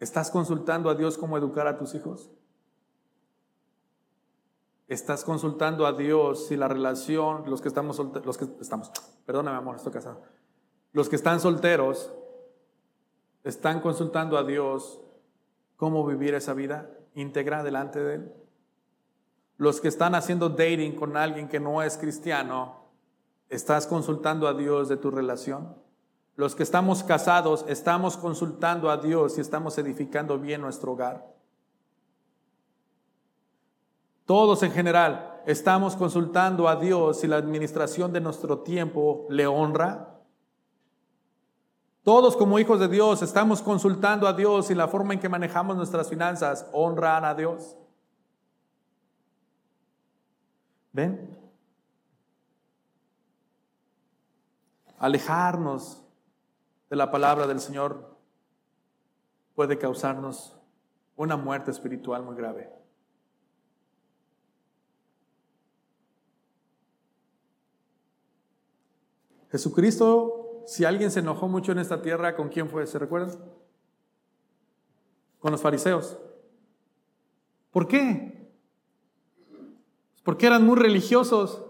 ¿Estás 0.01 0.29
consultando 0.29 0.89
a 0.89 0.95
Dios 0.95 1.17
cómo 1.17 1.37
educar 1.37 1.65
a 1.65 1.77
tus 1.77 1.95
hijos? 1.95 2.29
¿Estás 4.89 5.23
consultando 5.23 5.85
a 5.87 5.93
Dios 5.93 6.47
si 6.47 6.57
la 6.57 6.67
relación, 6.67 7.49
los 7.49 7.61
que 7.61 7.69
estamos 7.69 7.95
solteros, 7.95 8.25
los 8.25 8.37
que 8.37 8.49
estamos, 8.59 8.91
perdóname 9.25 9.57
amor, 9.57 9.77
estoy 9.77 9.93
casado, 9.93 10.21
los 10.91 11.07
que 11.07 11.15
están 11.15 11.39
solteros, 11.39 12.13
están 13.45 13.79
consultando 13.79 14.37
a 14.37 14.43
Dios 14.43 14.99
cómo 15.77 16.05
vivir 16.05 16.33
esa 16.33 16.53
vida 16.53 16.89
íntegra 17.13 17.63
delante 17.63 18.01
de 18.03 18.15
Él? 18.15 18.42
Los 19.57 19.79
que 19.79 19.87
están 19.87 20.15
haciendo 20.15 20.49
dating 20.49 20.95
con 20.95 21.15
alguien 21.15 21.47
que 21.47 21.59
no 21.59 21.81
es 21.81 21.97
cristiano, 21.97 22.83
¿estás 23.49 23.87
consultando 23.87 24.47
a 24.47 24.53
Dios 24.53 24.89
de 24.89 24.97
tu 24.97 25.11
relación? 25.11 25.75
Los 26.35 26.55
que 26.55 26.63
estamos 26.63 27.03
casados, 27.03 27.63
¿estamos 27.67 28.17
consultando 28.17 28.89
a 28.89 28.97
Dios 28.97 29.37
y 29.37 29.41
estamos 29.41 29.77
edificando 29.77 30.39
bien 30.39 30.61
nuestro 30.61 30.93
hogar? 30.93 31.31
Todos 34.25 34.63
en 34.63 34.71
general, 34.71 35.41
¿estamos 35.45 35.95
consultando 35.95 36.67
a 36.67 36.77
Dios 36.77 37.19
si 37.19 37.27
la 37.27 37.35
administración 37.35 38.13
de 38.13 38.21
nuestro 38.21 38.59
tiempo 38.59 39.27
le 39.29 39.45
honra? 39.45 40.21
Todos 42.03 42.35
como 42.35 42.57
hijos 42.57 42.79
de 42.79 42.87
Dios 42.87 43.21
estamos 43.21 43.61
consultando 43.61 44.27
a 44.27 44.33
Dios 44.33 44.71
y 44.71 44.75
la 44.75 44.87
forma 44.87 45.13
en 45.13 45.19
que 45.19 45.29
manejamos 45.29 45.77
nuestras 45.77 46.09
finanzas 46.09 46.67
honran 46.73 47.25
a 47.25 47.35
Dios. 47.35 47.77
¿Ven? 50.93 51.37
Alejarnos 54.99 56.01
de 56.89 56.95
la 56.95 57.11
palabra 57.11 57.47
del 57.47 57.59
Señor 57.59 58.15
puede 59.55 59.77
causarnos 59.77 60.57
una 61.15 61.35
muerte 61.35 61.71
espiritual 61.71 62.23
muy 62.23 62.35
grave. 62.35 62.71
Jesucristo, 69.51 70.63
si 70.65 70.85
alguien 70.85 71.11
se 71.11 71.19
enojó 71.19 71.47
mucho 71.47 71.71
en 71.71 71.79
esta 71.79 72.01
tierra, 72.01 72.35
¿con 72.35 72.49
quién 72.49 72.69
fue? 72.69 72.87
¿Se 72.87 72.97
recuerdan? 72.97 73.37
Con 75.39 75.51
los 75.51 75.61
fariseos. 75.61 76.17
¿Por 77.71 77.87
qué? 77.87 78.42
Porque 80.23 80.47
eran 80.47 80.65
muy 80.65 80.77
religiosos, 80.77 81.61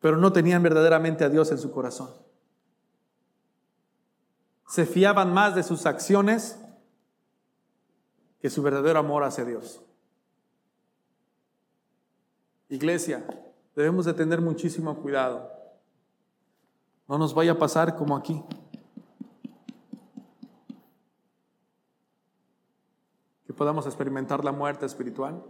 pero 0.00 0.16
no 0.16 0.32
tenían 0.32 0.62
verdaderamente 0.62 1.24
a 1.24 1.28
Dios 1.28 1.50
en 1.50 1.58
su 1.58 1.70
corazón. 1.72 2.10
Se 4.68 4.86
fiaban 4.86 5.32
más 5.34 5.54
de 5.54 5.62
sus 5.62 5.84
acciones 5.84 6.58
que 8.40 8.50
su 8.50 8.62
verdadero 8.62 8.98
amor 8.98 9.22
hacia 9.24 9.44
Dios. 9.44 9.82
Iglesia, 12.68 13.24
debemos 13.76 14.06
de 14.06 14.14
tener 14.14 14.40
muchísimo 14.40 14.96
cuidado. 15.02 15.52
No 17.06 17.18
nos 17.18 17.34
vaya 17.34 17.52
a 17.52 17.58
pasar 17.58 17.96
como 17.96 18.16
aquí. 18.16 18.42
Podamos 23.52 23.86
experimentar 23.86 24.44
la 24.44 24.52
muerte 24.52 24.86
espiritual, 24.86 25.42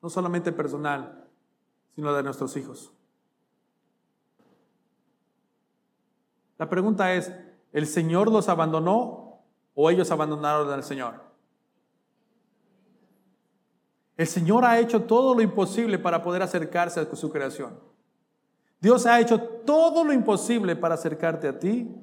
no 0.00 0.10
solamente 0.10 0.52
personal, 0.52 1.28
sino 1.94 2.12
de 2.12 2.22
nuestros 2.22 2.56
hijos. 2.56 2.92
La 6.58 6.68
pregunta 6.68 7.12
es, 7.14 7.32
¿el 7.72 7.86
Señor 7.86 8.30
los 8.30 8.48
abandonó 8.48 9.42
o 9.74 9.90
ellos 9.90 10.10
abandonaron 10.10 10.70
al 10.70 10.84
Señor? 10.84 11.20
El 14.16 14.26
Señor 14.26 14.64
ha 14.64 14.78
hecho 14.78 15.02
todo 15.02 15.34
lo 15.34 15.40
imposible 15.40 15.98
para 15.98 16.22
poder 16.22 16.42
acercarse 16.42 17.00
a 17.00 17.16
su 17.16 17.30
creación. 17.30 17.78
Dios 18.80 19.06
ha 19.06 19.20
hecho 19.20 19.40
todo 19.40 20.04
lo 20.04 20.12
imposible 20.12 20.76
para 20.76 20.94
acercarte 20.94 21.48
a 21.48 21.58
ti 21.58 21.94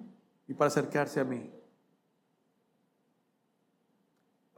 y 0.47 0.53
para 0.53 0.67
acercarse 0.67 1.19
a 1.19 1.23
mí 1.23 1.58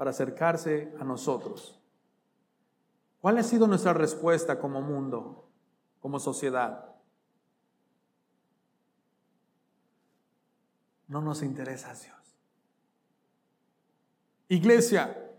para 0.02 0.10
acercarse 0.10 0.92
a 1.00 1.04
nosotros. 1.04 1.80
¿Cuál 3.20 3.38
ha 3.38 3.44
sido 3.44 3.68
nuestra 3.68 3.94
respuesta 3.94 4.58
como 4.58 4.82
mundo, 4.82 5.48
como 6.00 6.20
sociedad? 6.20 6.96
No 11.08 11.22
nos 11.22 11.44
interesa 11.44 11.94
Dios. 11.94 12.18
Iglesia, 14.48 15.36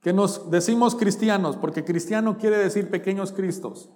que 0.00 0.12
nos 0.12 0.48
decimos 0.48 0.94
cristianos, 0.94 1.56
porque 1.56 1.84
cristiano 1.84 2.38
quiere 2.38 2.56
decir 2.56 2.90
pequeños 2.90 3.32
cristos, 3.32 3.90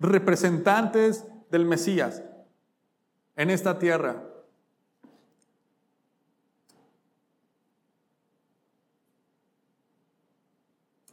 representantes 0.00 1.24
del 1.52 1.64
Mesías 1.64 2.24
en 3.36 3.50
esta 3.50 3.78
tierra. 3.78 4.24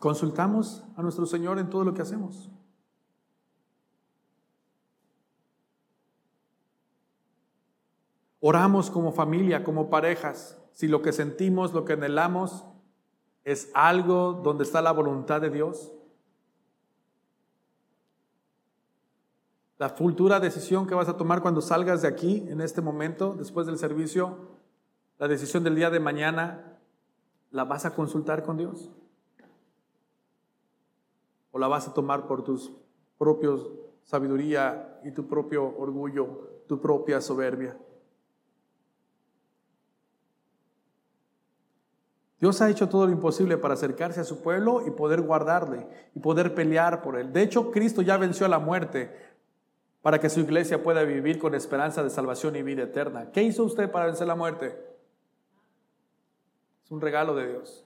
Consultamos 0.04 0.84
a 0.98 1.02
nuestro 1.02 1.26
Señor 1.26 1.60
en 1.60 1.70
todo 1.70 1.86
lo 1.86 1.94
que 1.94 2.02
hacemos. 2.02 2.52
Oramos 8.42 8.92
como 8.92 9.14
familia, 9.14 9.64
como 9.64 9.90
parejas, 9.90 10.60
si 10.74 10.90
lo 10.90 11.02
que 11.02 11.14
sentimos, 11.14 11.72
lo 11.72 11.86
que 11.86 11.94
anhelamos 11.94 12.66
es 13.46 13.72
algo 13.74 14.34
donde 14.44 14.66
está 14.66 14.82
la 14.82 14.92
voluntad 14.92 15.40
de 15.40 15.50
Dios. 15.50 15.94
La 19.78 19.88
futura 19.88 20.42
decisión 20.42 20.86
que 20.86 20.96
vas 20.96 21.08
a 21.08 21.16
tomar 21.16 21.42
cuando 21.42 21.62
salgas 21.62 22.02
de 22.02 22.10
aquí, 22.10 22.46
en 22.50 22.60
este 22.60 22.82
momento, 22.82 23.36
después 23.36 23.66
del 23.68 23.78
servicio, 23.78 24.50
la 25.18 25.30
decisión 25.30 25.64
del 25.64 25.76
día 25.76 25.90
de 25.90 26.02
mañana, 26.02 26.74
¿La 27.52 27.66
vas 27.66 27.86
a 27.86 27.94
consultar 27.94 28.44
con 28.44 28.58
Dios? 28.58 28.90
¿O 31.54 31.60
la 31.60 31.68
vas 31.68 31.88
a 31.88 31.94
tomar 31.94 32.26
por 32.26 32.44
tus 32.44 32.74
propios 33.18 33.72
sabiduría 34.04 35.00
y 35.04 35.12
tu 35.12 35.28
propio 35.28 35.64
orgullo, 35.78 36.64
tu 36.68 36.82
propia 36.82 37.22
soberbia? 37.22 37.78
Dios 42.40 42.60
ha 42.60 42.72
hecho 42.72 42.90
todo 42.90 43.06
lo 43.06 43.12
imposible 43.12 43.58
para 43.58 43.76
acercarse 43.76 44.20
a 44.20 44.24
su 44.24 44.42
pueblo 44.42 44.86
y 44.86 44.90
poder 44.90 45.22
guardarle 45.22 45.88
y 46.16 46.20
poder 46.20 46.56
pelear 46.56 47.04
por 47.04 47.18
él. 47.18 47.32
De 47.32 47.44
hecho, 47.44 47.72
Cristo 47.72 48.02
ya 48.02 48.18
venció 48.18 48.48
a 48.48 48.50
la 48.50 48.60
muerte 48.60 49.16
para 50.02 50.20
que 50.20 50.30
su 50.30 50.40
iglesia 50.40 50.82
pueda 50.82 51.04
vivir 51.04 51.38
con 51.38 51.54
esperanza 51.54 52.04
de 52.04 52.10
salvación 52.10 52.56
y 52.56 52.64
vida 52.64 52.84
eterna. 52.84 53.32
¿Qué 53.32 53.44
hizo 53.44 53.64
usted 53.64 53.92
para 53.92 54.08
vencer 54.08 54.26
la 54.26 54.36
muerte? 54.36 54.76
Es 56.84 56.92
un 56.92 57.00
regalo 57.00 57.36
de 57.36 57.48
Dios. 57.48 57.86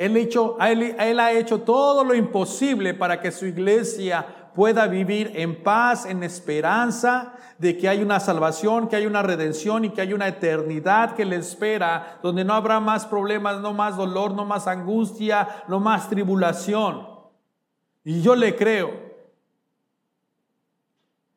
Él, 0.00 0.16
hecho, 0.16 0.56
él, 0.58 1.20
ha 1.20 1.32
hecho 1.32 1.60
todo 1.60 2.04
lo 2.04 2.14
imposible 2.14 2.94
para 2.94 3.20
que 3.20 3.30
su 3.30 3.44
iglesia 3.44 4.50
pueda 4.54 4.86
vivir 4.86 5.30
en 5.34 5.62
paz, 5.62 6.06
en 6.06 6.22
esperanza 6.22 7.34
de 7.58 7.76
que 7.76 7.86
hay 7.86 8.00
una 8.02 8.18
salvación, 8.18 8.88
que 8.88 8.96
hay 8.96 9.04
una 9.04 9.20
redención 9.20 9.84
y 9.84 9.90
que 9.90 10.00
hay 10.00 10.14
una 10.14 10.26
eternidad 10.26 11.14
que 11.14 11.26
le 11.26 11.36
espera, 11.36 12.18
donde 12.22 12.46
no 12.46 12.54
habrá 12.54 12.80
más 12.80 13.04
problemas, 13.04 13.60
no 13.60 13.74
más 13.74 13.98
dolor, 13.98 14.32
no 14.32 14.46
más 14.46 14.66
angustia, 14.66 15.64
no 15.68 15.80
más 15.80 16.08
tribulación. 16.08 17.06
Y 18.02 18.22
yo 18.22 18.34
le 18.34 18.56
creo. 18.56 18.92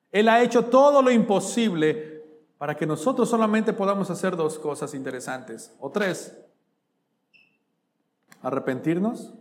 Él 0.09 0.30
ha 0.30 0.41
hecho 0.41 0.64
todo 0.68 1.01
lo 1.01 1.11
imposible 1.11 2.24
para 2.57 2.78
que 2.78 2.86
nosotros 2.86 3.28
solamente 3.28 3.74
podamos 3.74 4.09
hacer 4.09 4.38
dos 4.38 4.57
cosas 4.57 4.93
interesantes, 4.93 5.76
o 5.82 5.91
tres 5.91 6.43
arrepentirnos, 8.44 9.34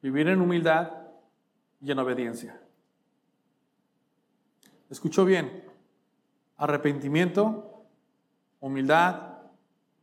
vivir 0.00 0.28
en 0.28 0.40
humildad 0.40 0.92
y 1.82 1.90
en 1.90 1.98
obediencia. 1.98 2.58
Escuchó 4.88 5.24
bien, 5.24 5.64
arrepentimiento, 6.56 7.84
humildad 8.60 9.38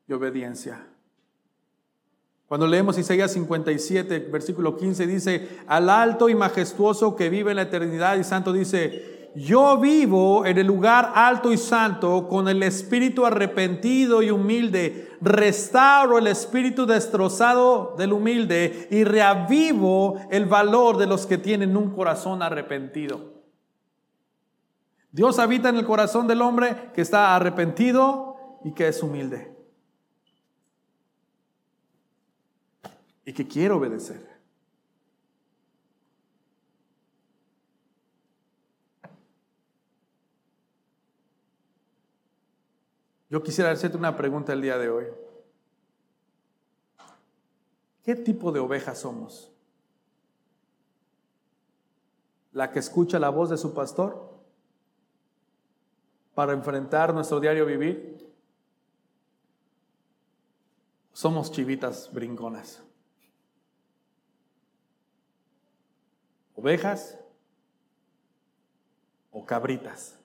y 0.08 0.14
obediencia. 0.14 0.86
Cuando 2.48 2.68
leemos 2.68 2.98
Isaías 2.98 3.32
57, 3.32 4.28
versículo 4.32 4.76
15, 4.76 5.08
dice, 5.08 5.60
al 5.68 5.90
alto 5.90 6.30
y 6.30 6.36
majestuoso 6.36 7.16
que 7.16 7.30
vive 7.30 7.52
en 7.52 7.58
la 7.58 7.64
eternidad 7.64 8.18
y 8.18 8.24
santo 8.24 8.52
dice, 8.52 9.19
yo 9.36 9.78
vivo 9.78 10.46
en 10.46 10.58
el 10.58 10.68
lugar 10.68 11.12
alto 11.16 11.52
y 11.52 11.58
santo 11.58 12.28
con 12.28 12.48
el 12.48 12.64
espíritu 12.64 13.26
arrepentido 13.26 14.22
y 14.22 14.32
humilde. 14.32 15.12
Restauro 15.22 16.18
el 16.18 16.28
espíritu 16.28 16.86
destrozado 16.86 17.96
del 17.98 18.14
humilde 18.14 18.88
y 18.90 19.04
reavivo 19.04 20.20
el 20.32 20.46
valor 20.46 20.98
de 20.98 21.08
los 21.08 21.26
que 21.26 21.38
tienen 21.38 21.78
un 21.78 21.92
corazón 21.92 22.42
arrepentido. 22.42 23.40
Dios 25.12 25.40
habita 25.40 25.70
en 25.70 25.78
el 25.78 25.86
corazón 25.86 26.28
del 26.28 26.42
hombre 26.42 26.92
que 26.94 27.02
está 27.02 27.36
arrepentido 27.36 28.60
y 28.64 28.74
que 28.74 28.88
es 28.88 29.02
humilde. 29.02 29.56
Y 33.26 33.34
que 33.34 33.48
quiere 33.48 33.74
obedecer. 33.74 34.29
Yo 43.30 43.44
quisiera 43.44 43.70
hacerte 43.70 43.96
una 43.96 44.16
pregunta 44.16 44.54
el 44.54 44.62
día 44.62 44.78
de 44.78 44.90
hoy. 44.90 45.06
¿Qué 48.04 48.16
tipo 48.16 48.52
de 48.52 48.60
oveja 48.60 48.96
somos? 48.96 49.52
¿La 52.52 52.72
que 52.72 52.80
escucha 52.80 53.20
la 53.20 53.30
voz 53.30 53.52
de 53.52 53.58
su 53.58 53.74
pastor 53.76 54.34
para 56.34 56.54
enfrentar 56.54 57.14
nuestro 57.14 57.40
diario 57.40 57.68
vivir? 57.68 58.28
Somos 61.14 61.52
chivitas 61.52 62.12
brinconas. 62.12 62.82
¿Ovejas 66.56 67.20
o 69.32 69.46
cabritas? 69.46 70.19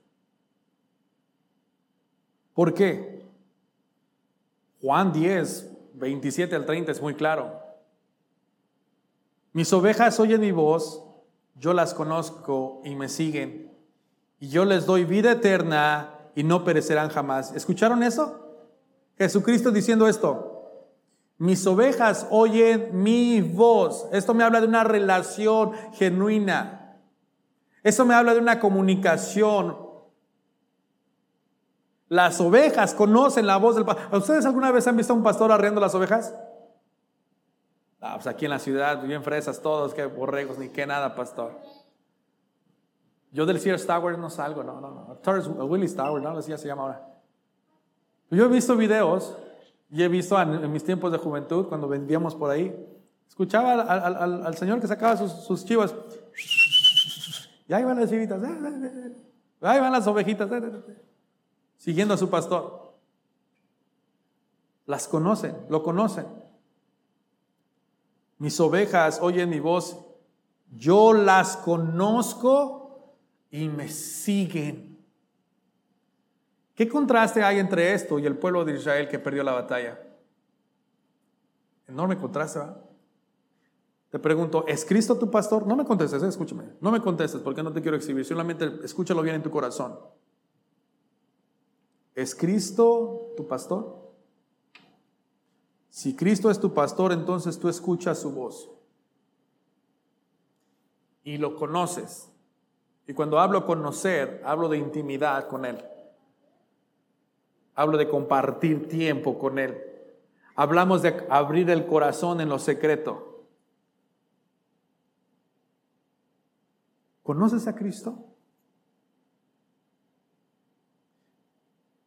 ¿Por 2.55 2.73
qué? 2.73 3.25
Juan 4.81 5.13
10, 5.13 5.71
27 5.95 6.55
al 6.55 6.67
30 6.67 6.93
es 6.93 7.03
muy 7.03 7.15
claro. 7.15 7.61
Mis 9.53 9.73
ovejas 9.73 10.19
oyen 10.21 10.41
mi 10.41 10.53
voz, 10.53 11.05
yo 11.57 11.73
las 11.73 11.95
conozco 11.95 12.81
y 12.85 12.95
me 12.95 13.09
siguen, 13.09 13.73
y 14.41 14.49
yo 14.49 14.65
les 14.65 14.87
doy 14.87 15.05
vida 15.05 15.33
eterna 15.33 16.19
y 16.35 16.43
no 16.43 16.65
perecerán 16.65 17.09
jamás. 17.09 17.53
¿Escucharon 17.55 18.03
eso? 18.03 18.41
Jesucristo 19.17 19.71
diciendo 19.71 20.09
esto. 20.09 20.51
Mis 21.39 21.67
ovejas 21.67 22.27
oyen 22.31 22.91
mi 22.93 23.41
voz. 23.41 24.07
Esto 24.13 24.35
me 24.35 24.45
habla 24.45 24.61
de 24.61 24.67
una 24.67 24.85
relación 24.85 25.73
genuina. 25.95 26.99
Esto 27.83 28.05
me 28.05 28.15
habla 28.15 28.35
de 28.35 28.41
una 28.41 28.61
comunicación 28.61 29.84
las 32.15 32.41
ovejas 32.41 32.95
conocen 32.95 33.45
la 33.45 33.57
voz 33.57 33.75
del 33.75 33.85
pastor. 33.85 34.17
¿Ustedes 34.17 34.47
alguna 34.47 34.71
vez 34.71 34.87
han 34.87 34.97
visto 34.97 35.13
a 35.13 35.17
un 35.17 35.25
pastor 35.25 35.51
arreando 35.51 35.81
las 35.81 35.97
ovejas? 35.97 36.33
Ah, 38.01 38.15
pues 38.15 38.29
aquí 38.29 38.45
en 38.45 38.53
la 38.53 38.61
ciudad, 38.61 39.03
bien 39.03 39.25
fresas 39.25 39.61
todos, 39.61 39.95
que 39.95 40.07
borregos, 40.07 40.57
ni 40.57 40.69
qué 40.69 40.87
nada, 40.87 41.17
pastor. 41.17 41.59
Yo 43.33 43.47
del 43.47 43.59
Sears 43.59 43.85
Tower 43.85 44.17
no 44.17 44.31
salgo, 44.31 44.63
no, 44.63 44.81
no, 44.81 45.19
no. 45.27 45.65
Willis 45.65 45.97
Tower, 45.97 46.23
no, 46.23 46.39
así 46.39 46.57
se 46.57 46.69
llama 46.69 46.83
ahora. 46.83 47.09
Yo 48.31 48.45
he 48.45 48.49
visto 48.49 48.77
videos 48.77 49.37
y 49.91 50.05
he 50.05 50.09
visto 50.09 50.41
en, 50.41 50.71
mis 50.71 50.85
tiempos 50.85 51.11
de 51.11 51.19
juventud, 51.19 51.67
cuando 51.67 51.89
vendíamos 51.89 52.37
por 52.37 52.49
ahí, 52.49 52.73
escuchaba 53.27 53.73
al, 53.73 54.57
señor 54.57 54.81
que 54.81 54.87
sacaba 54.87 55.17
sus, 55.17 55.33
sus, 55.33 55.65
chivas. 55.65 55.93
Y 57.67 57.73
ahí 57.73 57.83
van 57.83 57.99
las 57.99 58.09
chivitas, 58.09 58.41
ahí 59.63 59.81
van 59.81 59.91
las 59.91 60.07
ovejitas 60.07 60.49
siguiendo 61.85 62.15
a 62.15 62.17
su 62.17 62.31
pastor. 62.31 62.95
Las 64.87 65.07
conocen, 65.07 65.55
lo 65.69 65.83
conocen. 65.83 66.25
Mis 68.39 68.59
ovejas 68.59 69.19
oyen 69.21 69.51
mi 69.51 69.61
voz, 69.61 69.99
yo 70.75 71.13
las 71.13 71.59
conozco 71.59 73.13
y 73.51 73.69
me 73.69 73.91
siguen. 73.91 74.99
¿Qué 76.75 76.89
contraste 76.89 77.43
hay 77.43 77.59
entre 77.59 77.93
esto 77.93 78.19
y 78.19 78.25
el 78.25 78.39
pueblo 78.39 78.65
de 78.65 78.77
Israel 78.77 79.07
que 79.07 79.19
perdió 79.19 79.43
la 79.43 79.53
batalla? 79.53 80.01
Enorme 81.87 82.17
contraste, 82.17 82.61
¿verdad? 82.61 82.81
Te 84.09 84.19
pregunto, 84.19 84.65
¿es 84.67 84.87
Cristo 84.87 85.19
tu 85.19 85.31
pastor? 85.31 85.67
No 85.67 85.77
me 85.77 85.85
contestes, 85.85 86.23
¿eh? 86.23 86.29
escúchame. 86.29 86.65
No 86.81 86.91
me 86.91 87.03
contestes 87.03 87.43
porque 87.43 87.63
no 87.63 87.75
te 87.75 87.83
quiero 87.83 87.97
exhibir. 87.99 88.25
Solamente 88.25 88.73
escúchalo 88.83 89.21
bien 89.21 89.37
en 89.37 89.43
tu 89.43 89.51
corazón. 89.51 89.99
¿Es 92.15 92.35
Cristo 92.35 93.33
tu 93.37 93.47
pastor? 93.47 94.05
Si 95.91 96.15
Cristo 96.17 96.51
es 96.51 96.59
tu 96.61 96.75
pastor, 96.75 97.13
entonces 97.13 97.59
tú 97.59 97.69
escuchas 97.69 98.19
su 98.19 98.33
voz 98.33 98.71
y 101.25 101.39
lo 101.39 101.57
conoces. 101.57 102.31
Y 103.07 103.15
cuando 103.15 103.39
hablo 103.39 103.67
conocer, 103.67 104.41
hablo 104.45 104.69
de 104.69 104.79
intimidad 104.79 105.49
con 105.49 105.65
Él. 105.65 105.85
Hablo 107.75 107.97
de 107.97 108.09
compartir 108.09 108.89
tiempo 108.89 109.39
con 109.39 109.59
Él. 109.59 109.83
Hablamos 110.55 111.03
de 111.03 111.27
abrir 111.29 111.71
el 111.71 111.87
corazón 111.87 112.41
en 112.41 112.49
lo 112.49 112.59
secreto. 112.59 113.47
¿Conoces 117.23 117.67
a 117.67 117.75
Cristo? 117.75 118.34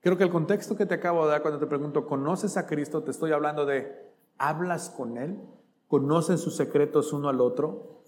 Creo 0.07 0.17
que 0.17 0.23
el 0.23 0.29
contexto 0.29 0.77
que 0.77 0.85
te 0.85 0.93
acabo 0.93 1.25
de 1.25 1.31
dar 1.31 1.41
cuando 1.41 1.59
te 1.59 1.67
pregunto, 1.67 2.07
¿conoces 2.07 2.55
a 2.55 2.65
Cristo? 2.65 3.03
Te 3.03 3.11
estoy 3.11 3.33
hablando 3.33 3.65
de, 3.65 4.09
¿hablas 4.37 4.89
con 4.89 5.17
Él? 5.17 5.37
¿Conocen 5.89 6.37
sus 6.37 6.55
secretos 6.55 7.11
uno 7.11 7.27
al 7.27 7.41
otro? 7.41 8.03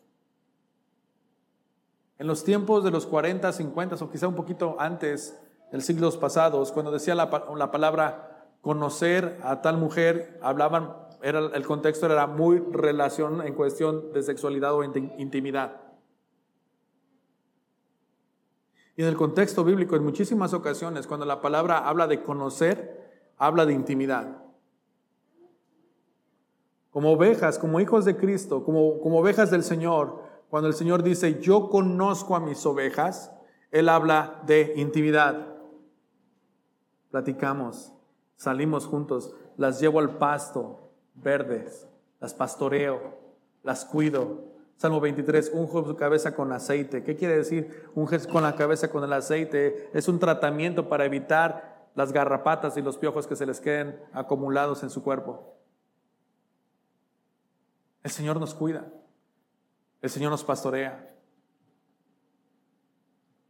En 2.18 2.26
los 2.26 2.45
tiempos 2.45 2.86
de 2.86 2.91
los 2.91 3.06
40, 3.06 3.52
50 3.52 3.97
o 4.00 4.10
quizá 4.10 4.30
un 4.30 4.36
poquito 4.36 4.78
antes, 4.80 5.38
en 5.74 5.82
siglos 5.82 6.16
pasados, 6.16 6.72
cuando 6.72 6.89
decía 6.89 7.16
la, 7.16 7.47
la 7.58 7.70
palabra 7.70 8.47
conocer 8.62 9.38
a 9.43 9.62
tal 9.62 9.76
mujer, 9.76 10.39
hablaban, 10.41 10.95
era, 11.22 11.47
el 11.54 11.66
contexto 11.66 12.06
era 12.06 12.28
muy 12.28 12.64
relación 12.72 13.45
en 13.45 13.56
cuestión 13.56 14.14
de 14.14 14.24
sexualidad 14.24 14.74
o 14.74 14.86
intimidad. 14.86 15.89
Y 19.00 19.02
en 19.02 19.08
el 19.08 19.16
contexto 19.16 19.64
bíblico, 19.64 19.95
en 19.95 20.04
muchísimas 20.04 20.54
ocasiones, 20.54 21.08
cuando 21.08 21.26
la 21.26 21.39
palabra 21.39 21.88
habla 21.88 22.06
de 22.06 22.22
conocer, 22.22 23.32
habla 23.38 23.66
de 23.66 23.72
intimidad. 23.72 24.43
como 26.89 27.14
ovejas, 27.14 27.58
como 27.58 27.80
hijos 27.80 28.04
de 28.04 28.18
Cristo, 28.18 28.66
como, 28.66 29.00
como 29.00 29.20
ovejas 29.20 29.52
del 29.52 29.64
Señor, 29.64 30.22
cuando 30.50 30.68
el 30.68 30.74
Señor 30.74 31.02
dice, 31.02 31.39
yo 31.39 31.70
conozco 31.70 32.36
a 32.36 32.41
mis 32.41 32.66
ovejas, 32.66 33.32
Él 33.72 33.88
habla 33.88 34.41
de 34.45 34.74
intimidad. 34.76 35.47
Platicamos, 37.10 37.93
salimos 38.36 38.86
juntos, 38.86 39.34
las 39.56 39.80
llevo 39.80 40.00
al 40.00 40.18
pasto, 40.18 40.91
verdes, 41.16 41.88
las 42.20 42.34
pastoreo, 42.34 43.18
las 43.64 43.86
cuido. 43.86 44.49
Salmo 44.80 45.01
23, 45.01 45.51
unjo 45.55 45.86
su 45.86 45.97
cabeza 45.97 46.34
con 46.34 46.53
aceite. 46.53 47.03
¿Qué 47.03 47.17
quiere 47.17 47.36
decir 47.36 47.91
unges 47.95 48.25
con 48.25 48.43
la 48.43 48.55
cabeza 48.55 48.89
con 48.89 49.03
el 49.03 49.11
aceite? 49.11 49.89
Es 49.93 50.07
un 50.07 50.19
tratamiento 50.19 50.88
para 50.88 51.03
evitar 51.03 51.89
las 51.95 52.13
garrapatas 52.13 52.77
y 52.77 52.82
los 52.82 52.97
piojos 52.97 53.27
que 53.27 53.36
se 53.36 53.45
les 53.45 53.59
queden 53.59 54.01
acumulados 54.13 54.82
en 54.84 54.89
su 54.89 55.03
cuerpo. 55.03 55.57
El 58.03 58.11
Señor 58.11 58.39
nos 58.39 58.55
cuida. 58.55 58.88
El 60.01 60.09
Señor 60.09 60.32
nos 60.32 60.45
pastorea. 60.45 61.13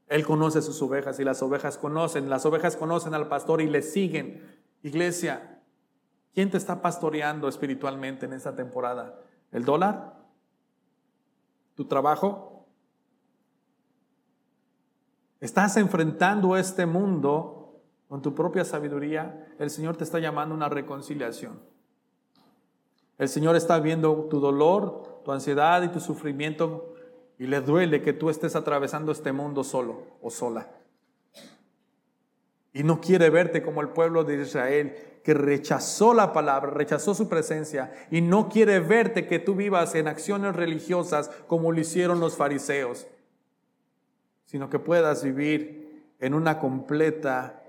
Él 0.07 0.25
conoce 0.25 0.63
sus 0.63 0.81
ovejas 0.81 1.19
y 1.19 1.23
las 1.23 1.43
ovejas 1.43 1.77
conocen, 1.77 2.27
las 2.27 2.43
ovejas 2.47 2.75
conocen 2.75 3.13
al 3.13 3.27
pastor 3.27 3.61
y 3.61 3.69
le 3.69 3.83
siguen. 3.83 4.59
Iglesia, 4.81 5.61
¿quién 6.33 6.49
te 6.49 6.57
está 6.57 6.81
pastoreando 6.81 7.47
espiritualmente 7.47 8.25
en 8.25 8.33
esta 8.33 8.55
temporada? 8.55 9.19
¿El 9.51 9.63
dólar? 9.63 10.18
¿Tu 11.79 11.85
trabajo? 11.85 12.65
¿Estás 15.39 15.77
enfrentando 15.77 16.57
este 16.57 16.85
mundo 16.85 17.79
con 18.09 18.21
tu 18.21 18.35
propia 18.35 18.65
sabiduría? 18.65 19.47
El 19.57 19.69
Señor 19.69 19.95
te 19.95 20.03
está 20.03 20.19
llamando 20.19 20.53
a 20.53 20.57
una 20.57 20.67
reconciliación. 20.67 21.57
El 23.17 23.29
Señor 23.29 23.55
está 23.55 23.79
viendo 23.79 24.27
tu 24.29 24.41
dolor, 24.41 25.21
tu 25.23 25.31
ansiedad 25.31 25.81
y 25.83 25.87
tu 25.87 26.01
sufrimiento 26.01 26.95
y 27.37 27.47
le 27.47 27.61
duele 27.61 28.01
que 28.01 28.11
tú 28.11 28.29
estés 28.29 28.57
atravesando 28.57 29.13
este 29.13 29.31
mundo 29.31 29.63
solo 29.63 30.03
o 30.21 30.29
sola. 30.29 30.67
Y 32.73 32.83
no 32.83 33.01
quiere 33.01 33.29
verte 33.29 33.63
como 33.63 33.81
el 33.81 33.89
pueblo 33.89 34.23
de 34.23 34.41
Israel 34.41 34.95
que 35.23 35.33
rechazó 35.33 36.13
la 36.13 36.33
palabra, 36.33 36.71
rechazó 36.71 37.13
su 37.13 37.27
presencia 37.27 37.91
y 38.09 38.21
no 38.21 38.49
quiere 38.49 38.79
verte 38.79 39.27
que 39.27 39.39
tú 39.39 39.55
vivas 39.55 39.95
en 39.95 40.07
acciones 40.07 40.55
religiosas 40.55 41.29
como 41.47 41.71
lo 41.71 41.79
hicieron 41.79 42.19
los 42.19 42.37
fariseos, 42.37 43.07
sino 44.45 44.69
que 44.69 44.79
puedas 44.79 45.23
vivir 45.23 46.13
en 46.19 46.33
una 46.33 46.59
completa 46.59 47.63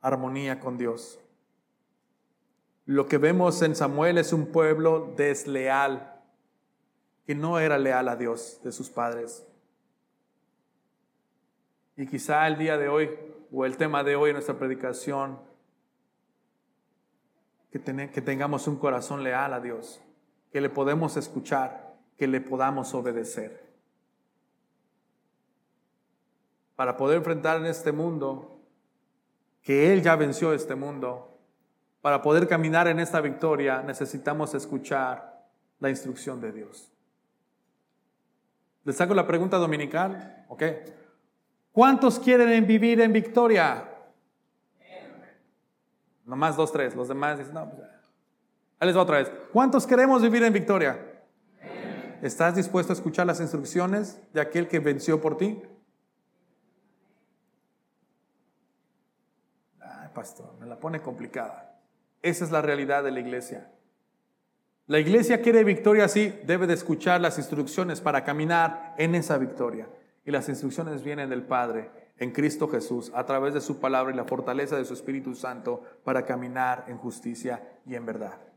armonía 0.00 0.60
con 0.60 0.78
Dios. 0.78 1.18
Lo 2.84 3.06
que 3.06 3.18
vemos 3.18 3.62
en 3.62 3.76
Samuel 3.76 4.18
es 4.18 4.32
un 4.32 4.46
pueblo 4.46 5.14
desleal, 5.16 6.20
que 7.24 7.34
no 7.34 7.60
era 7.60 7.78
leal 7.78 8.08
a 8.08 8.16
Dios 8.16 8.60
de 8.64 8.72
sus 8.72 8.90
padres. 8.90 9.46
Y 11.96 12.06
quizá 12.06 12.46
el 12.48 12.58
día 12.58 12.76
de 12.76 12.88
hoy, 12.88 13.10
o 13.52 13.66
el 13.66 13.76
tema 13.76 14.02
de 14.02 14.16
hoy 14.16 14.30
en 14.30 14.34
nuestra 14.34 14.58
predicación, 14.58 15.38
que, 17.70 17.80
que 18.10 18.22
tengamos 18.22 18.66
un 18.66 18.76
corazón 18.76 19.22
leal 19.22 19.52
a 19.52 19.60
Dios, 19.60 20.00
que 20.50 20.60
le 20.60 20.70
podemos 20.70 21.16
escuchar, 21.16 21.94
que 22.16 22.26
le 22.26 22.40
podamos 22.40 22.94
obedecer. 22.94 23.62
Para 26.76 26.96
poder 26.96 27.18
enfrentar 27.18 27.58
en 27.58 27.66
este 27.66 27.92
mundo, 27.92 28.58
que 29.62 29.92
Él 29.92 30.02
ya 30.02 30.16
venció 30.16 30.52
este 30.52 30.74
mundo, 30.74 31.38
para 32.00 32.22
poder 32.22 32.48
caminar 32.48 32.88
en 32.88 32.98
esta 32.98 33.20
victoria 33.20 33.82
necesitamos 33.82 34.54
escuchar 34.54 35.46
la 35.78 35.90
instrucción 35.90 36.40
de 36.40 36.52
Dios. 36.52 36.90
Les 38.84 39.00
hago 39.00 39.14
la 39.14 39.26
pregunta 39.26 39.58
dominical, 39.58 40.44
¿ok? 40.48 40.62
¿Cuántos 41.72 42.18
quieren 42.18 42.66
vivir 42.66 43.00
en 43.00 43.12
victoria? 43.12 43.88
Nomás 46.24 46.56
dos, 46.56 46.70
tres. 46.70 46.94
Los 46.94 47.08
demás 47.08 47.38
dicen, 47.38 47.54
no, 47.54 47.70
pues, 47.70 47.88
ahí 48.78 48.86
les 48.86 48.96
va 48.96 49.02
otra 49.02 49.18
vez. 49.18 49.32
¿Cuántos 49.52 49.86
queremos 49.86 50.22
vivir 50.22 50.42
en 50.42 50.52
victoria? 50.52 50.98
¿Estás 52.20 52.54
dispuesto 52.54 52.92
a 52.92 52.94
escuchar 52.94 53.26
las 53.26 53.40
instrucciones 53.40 54.20
de 54.32 54.40
aquel 54.40 54.68
que 54.68 54.78
venció 54.78 55.20
por 55.20 55.36
ti? 55.36 55.60
Ay, 59.80 60.08
pastor, 60.14 60.54
me 60.60 60.66
la 60.66 60.78
pone 60.78 61.00
complicada. 61.00 61.80
Esa 62.20 62.44
es 62.44 62.52
la 62.52 62.62
realidad 62.62 63.02
de 63.02 63.10
la 63.10 63.20
iglesia. 63.20 63.72
La 64.86 65.00
iglesia 65.00 65.40
quiere 65.40 65.64
victoria, 65.64 66.06
sí, 66.06 66.38
debe 66.44 66.66
de 66.66 66.74
escuchar 66.74 67.20
las 67.20 67.38
instrucciones 67.38 68.00
para 68.00 68.24
caminar 68.24 68.94
en 68.98 69.14
esa 69.14 69.38
victoria. 69.38 69.88
Y 70.24 70.30
las 70.30 70.48
instrucciones 70.48 71.02
vienen 71.02 71.30
del 71.30 71.44
Padre 71.44 71.90
en 72.18 72.30
Cristo 72.30 72.68
Jesús 72.68 73.10
a 73.14 73.24
través 73.26 73.54
de 73.54 73.60
su 73.60 73.80
palabra 73.80 74.12
y 74.12 74.16
la 74.16 74.24
fortaleza 74.24 74.76
de 74.76 74.84
su 74.84 74.94
Espíritu 74.94 75.34
Santo 75.34 75.82
para 76.04 76.24
caminar 76.24 76.84
en 76.88 76.98
justicia 76.98 77.80
y 77.84 77.94
en 77.94 78.06
verdad. 78.06 78.51